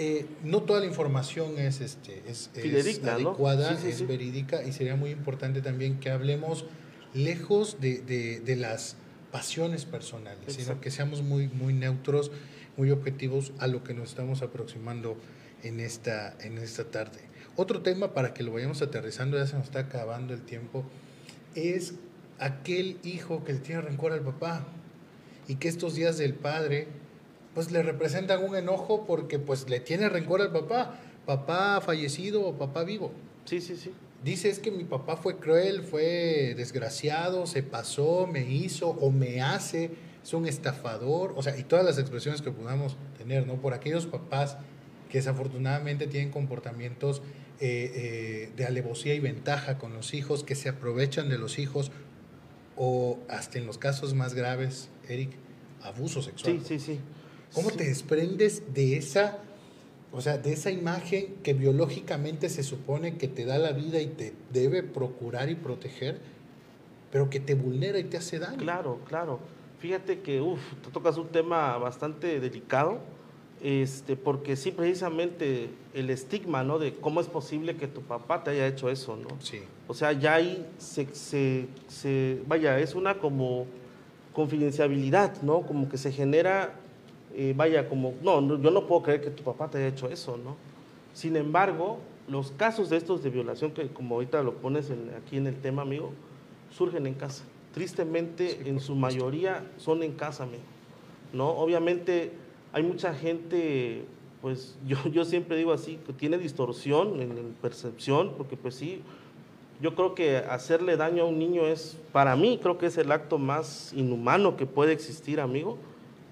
eh, 0.03 0.25
no 0.45 0.63
toda 0.63 0.81
la 0.81 0.87
información 0.87 1.59
es, 1.59 1.81
este, 1.83 2.23
es, 2.27 2.49
es 2.55 3.05
adecuada, 3.05 3.77
Sí, 3.77 3.83
sí, 3.83 3.89
es 3.91 3.99
sí. 3.99 4.07
verídica 4.07 4.65
y 4.65 4.73
sería 4.73 4.97
muy 4.97 5.11
importante 5.11 5.61
también 5.61 6.01
que 6.01 6.09
hablemos 6.11 6.65
lejos 7.13 7.77
de, 7.81 7.99
de- 7.99 8.41
de 8.41 8.57
las 8.57 8.97
pasiones 9.31 9.85
personales, 9.85 10.41
sino 10.47 10.61
Exacto. 10.63 10.81
que 10.81 10.91
seamos 10.91 11.23
muy, 11.23 11.49
muy 11.49 11.75
neutros, 11.75 12.33
muy 12.79 12.91
objetivos 12.91 13.53
a 13.59 13.67
lo 13.67 13.85
que 13.85 13.93
nos 13.93 14.09
estamos 14.09 14.41
aproximando 14.43 15.17
en 15.63 15.81
esta, 15.81 16.35
en 16.41 16.57
esta 16.59 16.85
tarde. 16.85 17.21
Otro 17.57 17.83
tema 17.83 18.15
para 18.15 18.33
que 18.33 18.43
lo 18.43 18.53
vayamos 18.53 18.81
aterrizando, 18.81 19.37
ya 19.37 19.47
se 19.47 19.55
nos 19.57 19.65
está 19.67 19.81
acabando 19.81 20.33
el 20.33 20.41
tiempo, 20.41 20.83
es 21.55 21.95
aquel 22.39 22.97
hijo 23.05 23.45
que 23.45 23.53
le 23.53 23.59
tiene 23.59 23.83
rencor 23.83 24.13
al 24.13 24.21
papá 24.23 24.67
y 25.47 25.57
que 25.57 25.69
estos 25.69 25.95
días 25.95 26.17
del 26.17 26.33
padre 26.35 26.87
pues 27.55 27.71
le 27.71 27.83
representan 27.83 28.45
un 28.45 28.57
enojo 28.57 29.05
porque 29.07 29.39
pues 29.39 29.69
le 29.69 29.81
tiene 29.81 30.09
rencor 30.09 30.41
al 30.41 30.53
papá, 30.53 31.01
papá 31.27 31.81
fallecido 31.81 32.47
o 32.47 32.55
papá 32.55 32.85
vivo. 32.85 33.13
sí, 33.45 33.61
sí, 33.61 33.77
sí. 33.77 33.93
Dice 34.23 34.51
es 34.51 34.59
que 34.59 34.71
mi 34.71 34.85
papá 34.85 35.17
fue 35.17 35.39
cruel, 35.39 35.83
fue 35.83 36.53
desgraciado, 36.55 37.47
se 37.47 37.63
pasó, 37.63 38.27
me 38.27 38.43
hizo 38.43 38.91
o 38.91 39.11
me 39.11 39.41
hace, 39.41 39.93
es 40.23 40.35
un 40.35 40.47
estafador, 40.47 41.33
o 41.37 41.43
sea, 41.43 41.57
y 41.57 41.63
todas 41.65 41.87
las 41.87 41.99
expresiones 41.99 42.43
que 42.43 42.51
podamos 42.51 42.99
tener, 43.17 43.47
¿no? 43.47 43.55
Por 43.55 43.73
aquellos 43.73 44.05
papás 44.05 44.59
que 45.09 45.19
desafortunadamente 45.19 46.07
tienen 46.07 46.31
comportamientos 46.31 47.23
eh, 47.61 47.93
eh, 47.95 48.53
de 48.57 48.67
alevosía 48.67 49.15
y 49.15 49.21
ventaja 49.21 49.79
con 49.79 49.95
los 49.95 50.13
hijos, 50.13 50.45
que 50.45 50.55
se 50.55 50.69
aprovechan 50.69 51.31
de 51.31 51.39
los 51.39 51.59
hijos, 51.59 51.91
o 52.77 53.19
hasta 53.31 53.59
en 53.59 53.67
los 53.67 53.79
casos 53.79 54.13
más 54.13 54.35
graves, 54.35 54.91
Eric, 55.09 55.31
abuso 55.83 56.21
sexual. 56.21 56.61
Sí, 56.61 56.79
sí, 56.79 56.79
sí. 56.79 57.01
¿Cómo 57.55 57.71
Sí. 57.71 57.77
te 57.79 57.85
desprendes 57.85 58.63
de 58.75 58.97
esa, 58.97 59.39
o 60.13 60.21
sea, 60.21 60.39
de 60.39 60.53
esa 60.53 60.71
imagen 60.71 61.35
que 61.43 61.53
biológicamente 61.55 62.49
se 62.49 62.63
supone 62.63 63.17
que 63.17 63.29
te 63.29 63.45
da 63.45 63.59
la 63.59 63.73
vida 63.73 64.01
y 64.01 64.07
te 64.07 64.33
debe 64.53 64.83
procurar 64.83 65.51
y 65.51 65.55
proteger, 65.55 66.19
pero 67.11 67.29
que 67.29 67.41
te 67.41 67.55
vulnera 67.55 67.99
y 67.99 68.05
te 68.05 68.17
hace 68.17 68.39
daño? 68.39 68.59
Claro, 68.59 69.01
claro. 69.09 69.41
Fíjate 69.81 70.21
que, 70.21 70.41
uff, 70.41 70.61
te 70.85 70.91
tocas 70.91 71.17
un 71.17 71.29
tema 71.29 71.77
bastante 71.79 72.39
delicado, 72.39 72.99
este, 73.63 74.15
porque 74.17 74.57
sí, 74.57 74.71
precisamente 74.71 75.71
el 75.95 76.09
estigma, 76.11 76.63
¿no? 76.63 76.79
De 76.79 76.95
cómo 76.95 77.21
es 77.21 77.27
posible 77.27 77.77
que 77.77 77.87
tu 77.89 78.01
papá 78.03 78.45
te 78.45 78.51
haya 78.51 78.67
hecho 78.67 78.89
eso, 78.91 79.17
¿no? 79.17 79.29
Sí, 79.41 79.61
O 79.89 79.95
sea, 79.95 80.13
ya 80.13 80.35
ahí 80.35 80.67
se, 80.79 81.07
se, 81.15 81.67
se- 81.89 82.41
vaya, 82.47 82.79
es 82.79 82.95
una 82.95 83.19
como 83.19 83.67
confidenciabilidad, 84.33 85.43
¿no? 85.43 85.63
Como 85.63 85.89
que 85.89 85.99
se 85.99 86.13
genera, 86.13 86.75
eh, 87.35 87.55
vaya, 87.57 87.89
como, 87.89 88.15
no, 88.23 88.41
yo 88.61 88.71
no 88.71 88.87
puedo 88.87 89.03
creer 89.03 89.21
que 89.21 89.31
tu 89.31 89.43
papá 89.43 89.69
te 89.71 89.79
haya 89.79 89.89
hecho 89.89 90.09
eso, 90.09 90.37
¿no? 90.37 90.57
Sin 91.15 91.37
embargo, 91.37 91.99
los 92.29 92.53
casos 92.53 92.91
de 92.91 92.97
estos 92.97 93.23
de 93.23 93.31
violación, 93.31 93.73
que 93.73 93.89
como 93.89 94.15
ahorita 94.17 94.43
lo 94.43 94.55
pones 94.55 94.91
en- 94.91 95.11
aquí 95.17 95.37
en 95.37 95.47
el 95.47 95.57
tema, 95.57 95.83
amigo, 95.83 96.13
surgen 96.71 97.07
en 97.07 97.15
casa. 97.15 97.45
Tristemente, 97.75 98.59
Sí, 98.63 98.69
en 98.69 98.81
su 98.81 98.95
mayoría 98.95 99.65
son 99.77 100.03
en 100.03 100.13
casa, 100.13 100.45
amigo. 100.45 100.63
¿No? 101.33 101.49
Obviamente, 101.51 102.33
hay 102.73 102.83
mucha 102.83 103.15
gente, 103.15 104.05
pues 104.43 104.77
yo, 104.87 104.97
yo 105.13 105.25
siempre 105.25 105.57
digo 105.57 105.73
así, 105.73 105.99
que 106.07 106.13
tiene 106.13 106.39
distorsión 106.39 107.21
en, 107.21 107.33
en 107.39 107.55
percepción, 107.63 108.33
porque 108.37 108.57
pues 108.57 108.75
sí, 108.75 109.03
yo 109.81 109.95
creo 109.95 110.15
que 110.15 110.37
hacerle 110.37 110.97
daño 110.97 111.23
a 111.23 111.27
un 111.27 111.39
niño 111.39 111.67
es, 111.67 111.97
para 112.13 112.37
mí, 112.37 112.59
creo 112.63 112.77
que 112.77 112.87
es 112.87 112.99
el 112.99 113.11
acto 113.13 113.39
más 113.39 113.93
inhumano 113.95 114.57
que 114.57 114.67
puede 114.67 114.93
existir, 114.93 115.41
amigo. 115.41 115.79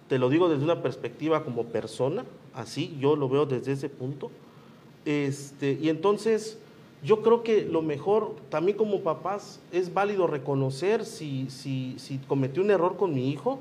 Te 0.09 0.19
lo 0.19 0.29
digo 0.31 0.49
desde 0.49 0.65
una 0.65 0.83
perspectiva 0.83 1.45
como 1.45 1.65
persona, 1.65 2.25
así, 2.55 2.97
yo 3.01 3.17
lo 3.17 3.29
veo 3.29 3.47
desde 3.47 3.73
ese 3.73 3.89
punto. 3.89 4.31
Este, 5.05 5.79
y 5.81 5.89
entonces, 5.89 6.59
yo 7.05 7.23
creo 7.23 7.43
que 7.43 7.65
lo 7.65 7.83
mejor, 7.83 8.35
también 8.49 8.77
como 8.77 9.01
papás, 9.01 9.61
es 9.73 9.93
válido 9.93 10.27
reconocer 10.27 11.05
si, 11.05 11.51
si, 11.51 11.95
si 11.99 12.19
cometí 12.19 12.61
un 12.61 12.71
error 12.71 12.97
con 12.97 13.15
mi 13.15 13.31
hijo, 13.31 13.59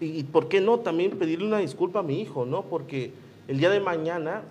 y, 0.00 0.06
y 0.06 0.24
por 0.24 0.48
qué 0.48 0.60
no 0.60 0.80
también 0.80 1.18
pedirle 1.18 1.46
una 1.46 1.58
disculpa 1.58 2.00
a 2.00 2.02
mi 2.02 2.20
hijo, 2.20 2.46
¿no? 2.46 2.62
Porque 2.62 3.12
el 3.48 3.58
día 3.58 3.70
de 3.70 3.80
mañana, 3.80 4.42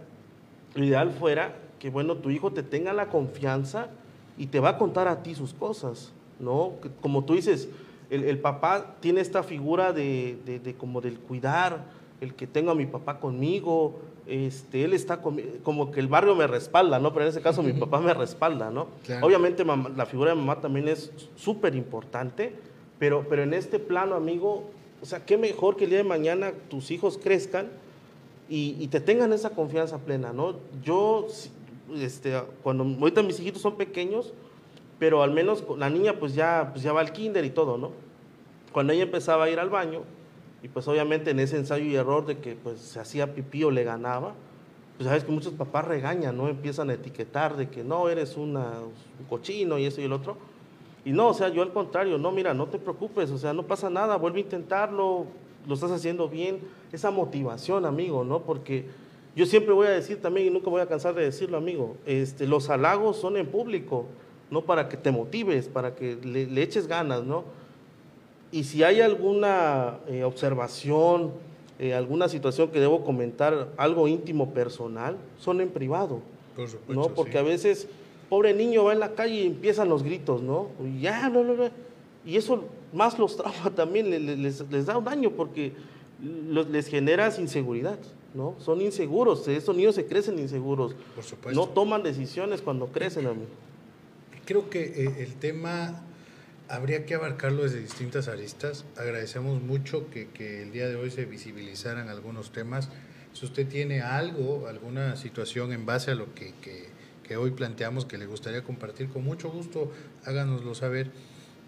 lo 0.75 0.83
ideal 0.83 1.11
fuera 1.11 1.55
que, 1.79 1.89
bueno, 1.89 2.17
tu 2.17 2.29
hijo 2.29 2.51
te 2.51 2.61
tenga 2.61 2.93
la 2.93 3.09
confianza 3.09 3.89
y 4.37 4.47
te 4.47 4.59
va 4.59 4.69
a 4.69 4.77
contar 4.77 5.07
a 5.07 5.23
ti 5.23 5.33
sus 5.33 5.53
cosas. 5.53 6.13
¿no? 6.39 6.73
Como 7.01 7.23
tú 7.25 7.33
dices, 7.33 7.69
el, 8.09 8.39
papá 8.39 8.95
tiene 8.99 9.21
esta 9.21 9.43
figura 9.43 9.93
de, 9.93 10.37
de, 10.45 10.73
como 10.75 11.01
del 11.01 11.19
cuidar, 11.19 11.85
el 12.21 12.33
que 12.33 12.47
tengo 12.47 12.71
a 12.71 12.75
mi 12.75 12.85
papá 12.85 13.19
conmigo, 13.19 13.99
este, 14.27 14.83
él 14.83 14.93
está 14.93 15.21
como 15.21 15.91
que 15.91 15.99
el 15.99 16.07
barrio 16.07 16.35
me 16.35 16.45
respalda, 16.45 16.99
¿no? 16.99 17.13
Pero 17.13 17.25
en 17.25 17.29
ese 17.29 17.41
caso 17.41 17.63
mi 17.63 17.73
papá 17.73 17.99
me 17.99 18.13
respalda, 18.13 18.69
¿no? 18.69 18.87
Obviamente 19.21 19.65
la 19.65 20.05
figura 20.05 20.31
de 20.31 20.35
mamá 20.35 20.61
también 20.61 20.87
es 20.87 21.11
súper 21.35 21.75
importante, 21.75 22.53
pero, 22.99 23.25
pero 23.27 23.43
en 23.43 23.53
este 23.53 23.79
plano, 23.79 24.15
amigo, 24.15 24.65
o 25.01 25.05
sea, 25.05 25.25
qué 25.25 25.37
mejor 25.37 25.77
que 25.77 25.85
el 25.85 25.89
día 25.91 25.99
de 25.99 26.03
mañana 26.03 26.51
tus 26.69 26.91
hijos 26.91 27.17
crezcan 27.17 27.69
y, 28.49 28.87
te 28.87 28.99
tengan 28.99 29.31
esa 29.31 29.51
confianza 29.51 29.99
plena, 29.99 30.33
¿no? 30.33 30.55
Yo, 30.83 31.27
este, 31.95 32.33
cuando 32.63 32.83
ahorita 32.83 33.21
mis 33.21 33.39
hijitos 33.39 33.61
son 33.61 33.77
pequeños, 33.77 34.33
pero 34.99 35.23
al 35.23 35.31
menos 35.31 35.63
la 35.77 35.89
niña 35.89 36.19
pues 36.19 36.35
ya, 36.35 36.69
pues 36.71 36.83
ya 36.83 36.93
va 36.93 36.99
al 36.99 37.13
kinder 37.13 37.45
y 37.45 37.49
todo, 37.49 37.77
¿no? 37.77 37.91
Cuando 38.71 38.93
ella 38.93 39.03
empezaba 39.03 39.45
a 39.45 39.49
ir 39.49 39.59
al 39.59 39.69
baño, 39.69 40.01
y 40.61 40.67
pues 40.67 40.87
obviamente 40.87 41.31
en 41.31 41.39
ese 41.39 41.57
ensayo 41.57 41.85
y 41.85 41.95
error 41.95 42.25
de 42.25 42.37
que 42.37 42.55
pues 42.55 42.79
se 42.79 42.99
hacía 42.99 43.33
pipí 43.33 43.63
o 43.63 43.71
le 43.71 43.83
ganaba, 43.83 44.33
pues 44.97 45.07
sabes 45.07 45.23
que 45.23 45.31
muchos 45.31 45.53
papás 45.53 45.85
regañan, 45.85 46.35
¿no? 46.35 46.49
Empiezan 46.49 46.89
a 46.89 46.93
etiquetar 46.93 47.55
de 47.55 47.69
que 47.69 47.83
no, 47.83 48.09
eres 48.09 48.35
un 48.35 48.59
cochino 49.29 49.77
y 49.77 49.85
eso 49.85 50.01
y 50.01 50.03
el 50.03 50.11
otro. 50.11 50.35
Y 51.05 51.11
no, 51.11 51.29
o 51.29 51.33
sea, 51.33 51.47
yo 51.47 51.61
al 51.61 51.71
contrario, 51.71 52.17
no, 52.17 52.31
mira, 52.33 52.53
no 52.53 52.67
te 52.67 52.77
preocupes, 52.77 53.31
o 53.31 53.37
sea, 53.37 53.53
no 53.53 53.63
pasa 53.63 53.89
nada, 53.89 54.17
vuelve 54.17 54.39
a 54.39 54.41
intentarlo, 54.41 55.25
lo 55.65 55.73
estás 55.73 55.91
haciendo 55.91 56.27
bien. 56.27 56.59
Esa 56.91 57.11
motivación, 57.11 57.85
amigo, 57.85 58.25
¿no? 58.25 58.41
Porque 58.41 58.85
yo 59.35 59.45
siempre 59.45 59.73
voy 59.73 59.87
a 59.87 59.91
decir 59.91 60.21
también, 60.21 60.47
y 60.47 60.49
nunca 60.49 60.69
voy 60.69 60.81
a 60.81 60.87
cansar 60.87 61.15
de 61.15 61.23
decirlo, 61.23 61.57
amigo, 61.57 61.95
este, 62.05 62.45
los 62.45 62.69
halagos 62.69 63.15
son 63.15 63.37
en 63.37 63.47
público, 63.47 64.05
no 64.51 64.61
para 64.61 64.89
que 64.89 64.97
te 64.97 65.11
motives, 65.11 65.67
para 65.67 65.95
que 65.95 66.15
le 66.15 66.61
eches 66.61 66.87
ganas, 66.87 67.23
¿no? 67.23 67.43
Y 68.51 68.63
si 68.63 68.83
hay 68.83 69.01
alguna 69.01 69.99
eh, 70.07 70.23
observación, 70.23 71.31
eh, 71.77 71.93
alguna 71.93 72.27
situación 72.29 72.69
que 72.69 72.79
debo 72.79 73.03
comentar, 73.03 73.69
algo 73.77 74.07
íntimo, 74.07 74.53
personal, 74.53 75.17
son 75.37 75.61
en 75.61 75.69
privado. 75.69 76.19
Por 76.55 76.67
supuesto, 76.67 76.93
¿no? 76.93 77.13
Porque 77.13 77.37
a 77.37 77.43
veces, 77.43 77.87
pobre 78.27 78.53
niño 78.53 78.85
va 78.85 78.93
en 78.93 78.99
la 78.99 79.13
calle 79.13 79.35
y 79.35 79.47
empiezan 79.47 79.87
los 79.87 80.01
gritos, 80.01 80.41
¿no? 80.41 80.69
Y 80.83 81.01
ya, 81.01 81.29
no, 81.29 81.43
no, 81.43 81.53
no. 81.53 81.69
Y 82.25 82.37
eso 82.37 82.63
más 82.91 83.19
los 83.19 83.37
trauma 83.37 83.69
también, 83.75 84.09
les, 84.41 84.85
da 84.85 84.97
un 84.97 85.05
daño 85.05 85.29
porque 85.31 85.73
les 86.21 86.87
genera 86.87 87.31
inseguridad, 87.37 87.99
¿no? 88.33 88.55
Son 88.57 88.81
inseguros, 88.81 89.47
estos 89.47 89.75
niños 89.75 89.93
se 89.93 90.07
crecen 90.07 90.39
inseguros. 90.39 90.95
Por 91.13 91.23
supuesto. 91.23 91.59
No 91.59 91.67
toman 91.69 92.01
decisiones 92.01 92.63
cuando 92.63 92.87
crecen, 92.87 93.27
a 93.27 93.33
mí. 93.33 93.45
Creo 94.49 94.67
que 94.67 94.81
eh, 94.81 95.13
el 95.19 95.35
tema 95.35 96.01
habría 96.69 97.05
que 97.05 97.13
abarcarlo 97.13 97.61
desde 97.61 97.81
distintas 97.81 98.27
aristas. 98.27 98.83
Agradecemos 98.97 99.61
mucho 99.61 100.09
que, 100.09 100.63
el 100.63 100.71
día 100.71 100.87
de 100.87 100.95
hoy 100.95 101.11
se 101.11 101.25
visibilizaran 101.25 102.09
algunos 102.09 102.51
temas. 102.51 102.89
Si 103.33 103.45
usted 103.45 103.67
tiene 103.67 104.01
algo, 104.01 104.67
alguna 104.67 105.17
situación 105.17 105.71
en 105.71 105.85
base 105.85 106.09
a 106.09 106.15
lo 106.15 106.33
que, 106.33 107.35
hoy 107.37 107.51
planteamos 107.51 108.05
que 108.05 108.17
le 108.17 108.25
gustaría 108.25 108.63
compartir, 108.63 109.09
con 109.09 109.23
mucho 109.23 109.51
gusto 109.51 109.91
háganoslo 110.25 110.73
saber. 110.73 111.11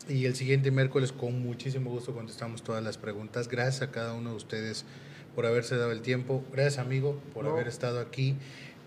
Y 0.10 0.26
el 0.26 0.34
siguiente 0.34 0.72
miércoles, 0.72 1.12
con 1.12 1.40
muchísimo 1.40 1.92
gusto, 1.92 2.16
contestamos 2.16 2.64
todas 2.64 2.84
las 2.84 2.98
preguntas. 2.98 3.48
Gracias 3.48 3.84
a 3.84 3.92
cada 3.92 4.16
uno 4.16 4.32
de 4.32 4.38
ustedes 4.38 4.86
por 5.36 5.46
haberse 5.46 5.78
dado 5.78 5.92
el 5.92 6.02
tiempo. 6.02 6.44
Gracias, 6.52 6.80
amigo, 6.80 7.22
por 7.36 7.46
haber 7.46 7.68
estado 7.68 8.00
aquí. 8.00 8.38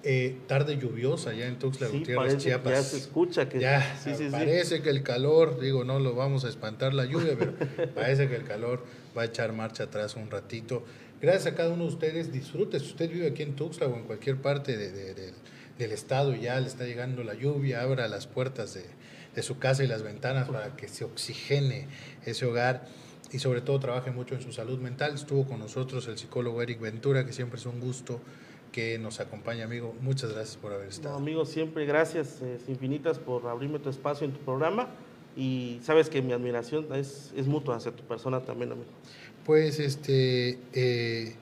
Eh, 0.06 0.36
tarde 0.46 0.76
lluviosa 0.76 1.32
ya 1.32 1.46
en 1.46 1.58
Tuxtla 1.58 1.88
Gutiérrez, 1.88 2.36
Chiapas. 2.36 2.72
ya 2.72 2.82
se 2.82 2.96
escucha 2.98 3.48
que 3.48 3.58
ya 3.58 3.98
parece 4.30 4.82
que 4.82 4.90
el 4.90 5.02
calor, 5.02 5.58
digo, 5.58 5.82
no 5.82 5.98
lo 5.98 6.14
vamos 6.14 6.44
a 6.44 6.50
espantar 6.50 6.92
la 6.92 7.06
lluvia, 7.06 7.36
pero 7.38 7.54
parece 7.94 8.28
que 8.28 8.36
el 8.36 8.44
calor 8.44 8.84
va 9.16 9.22
a 9.22 9.24
echar 9.24 9.54
marcha 9.54 9.84
atrás 9.84 10.14
un 10.16 10.30
ratito. 10.30 10.84
Gracias 11.22 11.46
a 11.46 11.56
cada 11.56 11.70
uno 11.70 11.84
de 11.84 11.88
ustedes, 11.88 12.32
disfrute. 12.34 12.80
Si 12.80 12.86
usted 12.86 13.10
vive 13.10 13.28
aquí 13.28 13.44
en 13.44 13.56
Tuxtla 13.56 13.86
o 13.86 13.96
en 13.96 14.02
cualquier 14.02 14.36
parte 14.36 14.76
del 14.76 15.90
estado 15.90 16.34
y 16.34 16.42
ya 16.42 16.60
le 16.60 16.66
está 16.66 16.84
llegando 16.84 17.24
la 17.24 17.32
lluvia, 17.32 17.80
abra 17.80 18.06
las 18.06 18.26
puertas 18.26 18.74
de, 18.74 18.84
de 19.34 19.42
su 19.42 19.58
casa 19.58 19.84
y 19.84 19.86
las 19.86 20.02
ventanas 20.02 20.48
para 20.48 20.76
que 20.76 20.86
se 20.86 21.04
oxigene 21.04 21.86
ese 22.26 22.44
hogar 22.44 22.84
y 23.32 23.38
sobre 23.38 23.62
todo 23.62 23.80
trabaje 23.80 24.10
mucho 24.10 24.34
en 24.34 24.42
su 24.42 24.52
salud 24.52 24.78
mental. 24.80 25.14
Estuvo 25.14 25.46
con 25.46 25.60
nosotros 25.60 26.06
el 26.08 26.18
psicólogo 26.18 26.60
Eric 26.60 26.78
Ventura, 26.78 27.24
que 27.24 27.32
siempre 27.32 27.58
es 27.58 27.64
un 27.64 27.80
gusto 27.80 28.20
que 28.74 28.98
nos 28.98 29.20
acompaña, 29.20 29.66
amigo. 29.66 29.94
Muchas 30.00 30.32
gracias 30.32 30.56
por 30.56 30.72
haber 30.72 30.88
estado. 30.88 31.10
No, 31.10 31.20
amigo, 31.20 31.46
siempre 31.46 31.86
gracias 31.86 32.40
eh, 32.42 32.58
infinitas 32.66 33.20
por 33.20 33.46
abrirme 33.46 33.78
tu 33.78 33.88
espacio 33.88 34.24
en 34.24 34.32
tu 34.32 34.40
programa 34.40 34.88
y 35.36 35.78
sabes 35.84 36.08
que 36.08 36.20
mi 36.22 36.32
admiración 36.32 36.92
es, 36.92 37.32
es 37.36 37.46
mutua 37.46 37.76
hacia 37.76 37.92
tu 37.92 38.02
persona 38.02 38.40
también, 38.40 38.72
amigo. 38.72 38.88
Pues 39.46 39.78
este, 39.78 40.58
eh, 40.72 41.36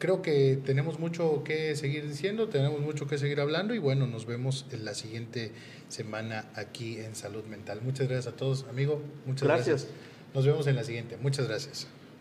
creo 0.00 0.20
que 0.20 0.58
tenemos 0.66 0.98
mucho 0.98 1.44
que 1.44 1.76
seguir 1.76 2.08
diciendo, 2.08 2.48
tenemos 2.48 2.80
mucho 2.80 3.06
que 3.06 3.16
seguir 3.16 3.38
hablando 3.38 3.72
y 3.72 3.78
bueno, 3.78 4.08
nos 4.08 4.26
vemos 4.26 4.66
en 4.72 4.84
la 4.84 4.94
siguiente 4.94 5.52
semana 5.88 6.46
aquí 6.56 6.98
en 6.98 7.14
Salud 7.14 7.44
Mental. 7.44 7.82
Muchas 7.84 8.08
gracias 8.08 8.34
a 8.34 8.36
todos, 8.36 8.66
amigo. 8.68 9.00
Muchas 9.26 9.46
gracias. 9.46 9.82
gracias. 9.84 9.92
Nos 10.34 10.44
vemos 10.44 10.66
en 10.66 10.74
la 10.74 10.82
siguiente. 10.82 11.16
Muchas 11.22 11.46
gracias. 11.46 11.86